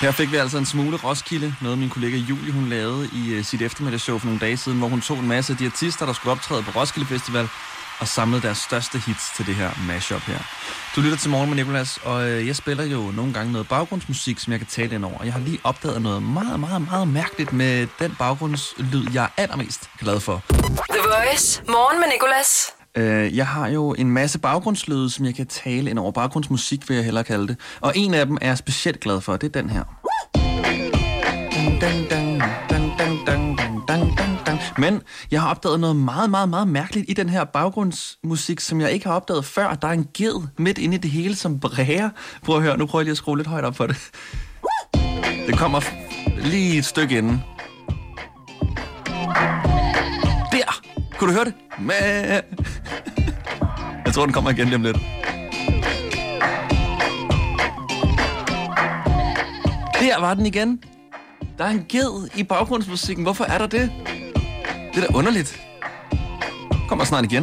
Her 0.08 0.12
fik 0.12 0.32
vi 0.32 0.36
altså 0.36 0.58
en 0.58 0.66
smule 0.66 0.96
Roskilde, 0.96 1.54
noget 1.60 1.78
min 1.78 1.90
kollega 1.90 2.16
Julie 2.16 2.52
hun 2.52 2.68
lavede 2.68 3.08
i 3.12 3.38
uh, 3.38 3.44
sit 3.44 3.62
eftermiddagsshow 3.62 4.18
for 4.18 4.26
nogle 4.26 4.40
dage 4.40 4.56
siden, 4.56 4.78
hvor 4.78 4.88
hun 4.88 5.00
tog 5.00 5.18
en 5.18 5.28
masse 5.28 5.52
af 5.52 5.56
de 5.56 5.66
artister, 5.66 6.06
der 6.06 6.12
skulle 6.12 6.32
optræde 6.32 6.62
på 6.62 6.80
Roskilde 6.80 7.08
Festival, 7.08 7.48
og 8.00 8.08
samlede 8.08 8.42
deres 8.42 8.58
største 8.58 8.98
hits 8.98 9.36
til 9.36 9.46
det 9.46 9.54
her 9.54 9.70
mashup 9.86 10.20
her. 10.20 10.38
Du 10.96 11.00
lytter 11.00 11.16
til 11.16 11.30
Morgen 11.30 11.48
med 11.48 11.56
Nicolas, 11.56 11.98
og 12.04 12.22
uh, 12.22 12.46
jeg 12.46 12.56
spiller 12.56 12.84
jo 12.84 13.10
nogle 13.16 13.32
gange 13.32 13.52
noget 13.52 13.68
baggrundsmusik, 13.68 14.38
som 14.38 14.52
jeg 14.52 14.60
kan 14.60 14.66
tale 14.66 14.94
ind 14.94 15.04
over. 15.04 15.24
Jeg 15.24 15.32
har 15.32 15.40
lige 15.40 15.58
opdaget 15.64 16.02
noget 16.02 16.22
meget, 16.22 16.60
meget, 16.60 16.82
meget 16.82 17.08
mærkeligt 17.08 17.52
med 17.52 17.86
den 17.98 18.16
baggrundslyd, 18.18 19.06
jeg 19.12 19.24
er 19.24 19.42
allermest 19.42 19.90
glad 19.98 20.20
for. 20.20 20.42
The 20.48 21.00
Voice. 21.04 21.62
Morgen 21.68 22.00
med 22.00 22.08
Nicolas. 22.12 22.72
Øh, 22.98 23.36
jeg 23.36 23.46
har 23.46 23.68
jo 23.68 23.94
en 23.98 24.10
masse 24.10 24.38
baggrundslyde, 24.38 25.10
som 25.10 25.24
jeg 25.24 25.34
kan 25.34 25.46
tale 25.46 25.90
ind 25.90 25.98
over. 25.98 26.12
Baggrundsmusik 26.12 26.88
vil 26.88 26.94
jeg 26.94 27.04
hellere 27.04 27.24
kalde 27.24 27.48
det. 27.48 27.56
Og 27.80 27.92
en 27.96 28.14
af 28.14 28.26
dem 28.26 28.38
er 28.40 28.46
jeg 28.46 28.58
specielt 28.58 29.00
glad 29.00 29.20
for, 29.20 29.36
det 29.36 29.56
er 29.56 29.60
den 29.60 29.70
her. 29.70 29.84
Men 34.78 35.02
jeg 35.30 35.40
har 35.40 35.50
opdaget 35.50 35.80
noget 35.80 35.96
meget, 35.96 36.30
meget, 36.30 36.48
meget 36.48 36.68
mærkeligt 36.68 37.06
i 37.08 37.12
den 37.12 37.28
her 37.28 37.44
baggrundsmusik, 37.44 38.60
som 38.60 38.80
jeg 38.80 38.92
ikke 38.92 39.06
har 39.06 39.14
opdaget 39.14 39.44
før. 39.44 39.74
Der 39.74 39.88
er 39.88 39.92
en 39.92 40.06
ged 40.14 40.46
midt 40.58 40.78
inde 40.78 40.94
i 40.94 40.98
det 40.98 41.10
hele, 41.10 41.36
som 41.36 41.60
bræger. 41.60 42.10
Prøv 42.44 42.56
at 42.56 42.62
høre, 42.62 42.76
nu 42.76 42.86
prøver 42.86 43.00
jeg 43.00 43.04
lige 43.04 43.12
at 43.12 43.16
skrue 43.16 43.36
lidt 43.36 43.48
højt 43.48 43.64
op 43.64 43.76
for 43.76 43.86
det. 43.86 43.96
Det 45.46 45.58
kommer 45.58 45.80
lige 46.40 46.78
et 46.78 46.84
stykke 46.84 47.18
inden. 47.18 47.42
Der! 50.52 50.80
Kunne 51.18 51.30
du 51.30 51.36
høre 51.36 51.44
det? 51.44 51.54
Jeg 54.04 54.14
tror, 54.14 54.24
den 54.24 54.32
kommer 54.32 54.50
igen 54.50 54.66
lige 54.66 54.76
om 54.76 54.82
lidt. 54.82 54.96
Der 60.00 60.20
var 60.20 60.34
den 60.34 60.46
igen. 60.46 60.80
Der 61.58 61.64
er 61.64 61.70
en 61.70 61.84
ged 61.88 62.28
i 62.36 62.42
baggrundsmusikken. 62.42 63.22
Hvorfor 63.22 63.44
er 63.44 63.58
der 63.58 63.66
det? 63.66 63.90
Det 64.94 65.04
er 65.04 65.06
da 65.06 65.14
underligt. 65.14 65.60
Kommer 66.88 67.04
snart 67.04 67.24
igen. 67.24 67.42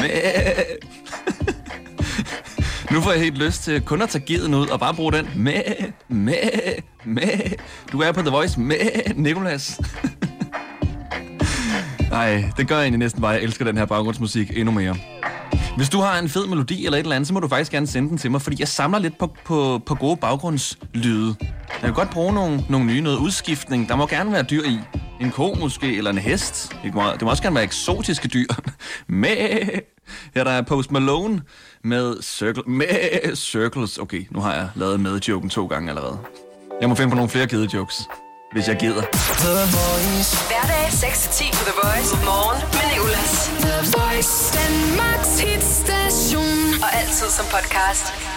Men... 0.00 0.10
Nu 2.92 3.00
får 3.00 3.12
jeg 3.12 3.20
helt 3.20 3.38
lyst 3.38 3.62
til 3.62 3.80
kun 3.80 4.02
at 4.02 4.08
tage 4.08 4.24
geden 4.24 4.54
ud 4.54 4.68
og 4.68 4.80
bare 4.80 4.94
bruge 4.94 5.12
den 5.12 5.28
med, 5.36 5.62
med, 6.08 6.34
med. 7.04 7.56
Du 7.92 8.00
er 8.00 8.12
på 8.12 8.20
The 8.20 8.30
Voice 8.30 8.60
med 8.60 8.76
Nikolas. 9.14 9.80
Nej, 12.10 12.44
det 12.56 12.68
gør 12.68 12.76
jeg 12.76 12.82
egentlig 12.82 12.98
næsten 12.98 13.22
bare. 13.22 13.30
Jeg 13.30 13.42
elsker 13.42 13.64
den 13.64 13.76
her 13.76 13.84
baggrundsmusik 13.84 14.58
endnu 14.58 14.72
mere. 14.72 14.96
Hvis 15.76 15.88
du 15.88 16.00
har 16.00 16.18
en 16.18 16.28
fed 16.28 16.46
melodi 16.46 16.86
eller 16.86 16.98
et 16.98 17.02
eller 17.02 17.16
andet, 17.16 17.26
så 17.26 17.34
må 17.34 17.40
du 17.40 17.48
faktisk 17.48 17.72
gerne 17.72 17.86
sende 17.86 18.08
den 18.08 18.18
til 18.18 18.30
mig, 18.30 18.42
fordi 18.42 18.56
jeg 18.60 18.68
samler 18.68 18.98
lidt 18.98 19.18
på, 19.18 19.36
på, 19.44 19.82
på 19.86 19.94
gode 19.94 20.16
baggrundslyde. 20.16 21.34
Jeg 21.82 21.88
vil 21.88 21.92
godt 21.94 22.10
bruge 22.10 22.34
nogle, 22.34 22.64
nogle 22.68 22.86
nye, 22.86 23.00
noget 23.00 23.18
udskiftning. 23.18 23.88
Der 23.88 23.96
må 23.96 24.06
gerne 24.06 24.32
være 24.32 24.42
dyr 24.42 24.62
i. 24.64 24.78
En 25.20 25.30
ko 25.30 25.54
måske, 25.60 25.96
eller 25.96 26.10
en 26.10 26.18
hest. 26.18 26.76
Det 26.84 26.94
må, 26.94 27.02
det 27.12 27.22
må 27.22 27.30
også 27.30 27.42
gerne 27.42 27.54
være 27.54 27.64
eksotiske 27.64 28.28
dyr. 28.28 28.48
Med... 29.08 29.36
Her 30.34 30.44
der 30.44 30.50
er 30.50 30.62
Post 30.62 30.90
Malone 30.90 31.42
med, 31.84 32.22
circle, 32.22 32.62
med 32.66 33.36
Circles. 33.36 33.98
Okay, 33.98 34.26
nu 34.30 34.40
har 34.40 34.54
jeg 34.54 34.68
lavet 34.74 35.00
med-joken 35.00 35.50
to 35.50 35.66
gange 35.66 35.88
allerede. 35.88 36.18
Jeg 36.80 36.88
må 36.88 36.94
finde 36.94 37.10
på 37.10 37.16
nogle 37.16 37.30
flere 37.30 37.46
gede-jokes, 37.46 38.08
hvis 38.52 38.68
jeg 38.68 38.76
gider. 38.76 39.02
The 39.42 39.56
Voice 39.76 40.36
Hverdag 40.48 40.86
6-10 40.88 41.58
på 41.58 41.62
The 41.70 41.76
Voice. 41.82 42.14
Morgen 42.24 42.60
med 42.76 42.86
Nicolas. 42.92 43.32
The 43.66 43.76
Voice, 43.96 44.34
Danmarks 44.58 45.40
hitstation. 45.40 46.82
Og 46.84 46.88
altid 47.00 47.28
som 47.38 47.46
podcast. 47.54 48.35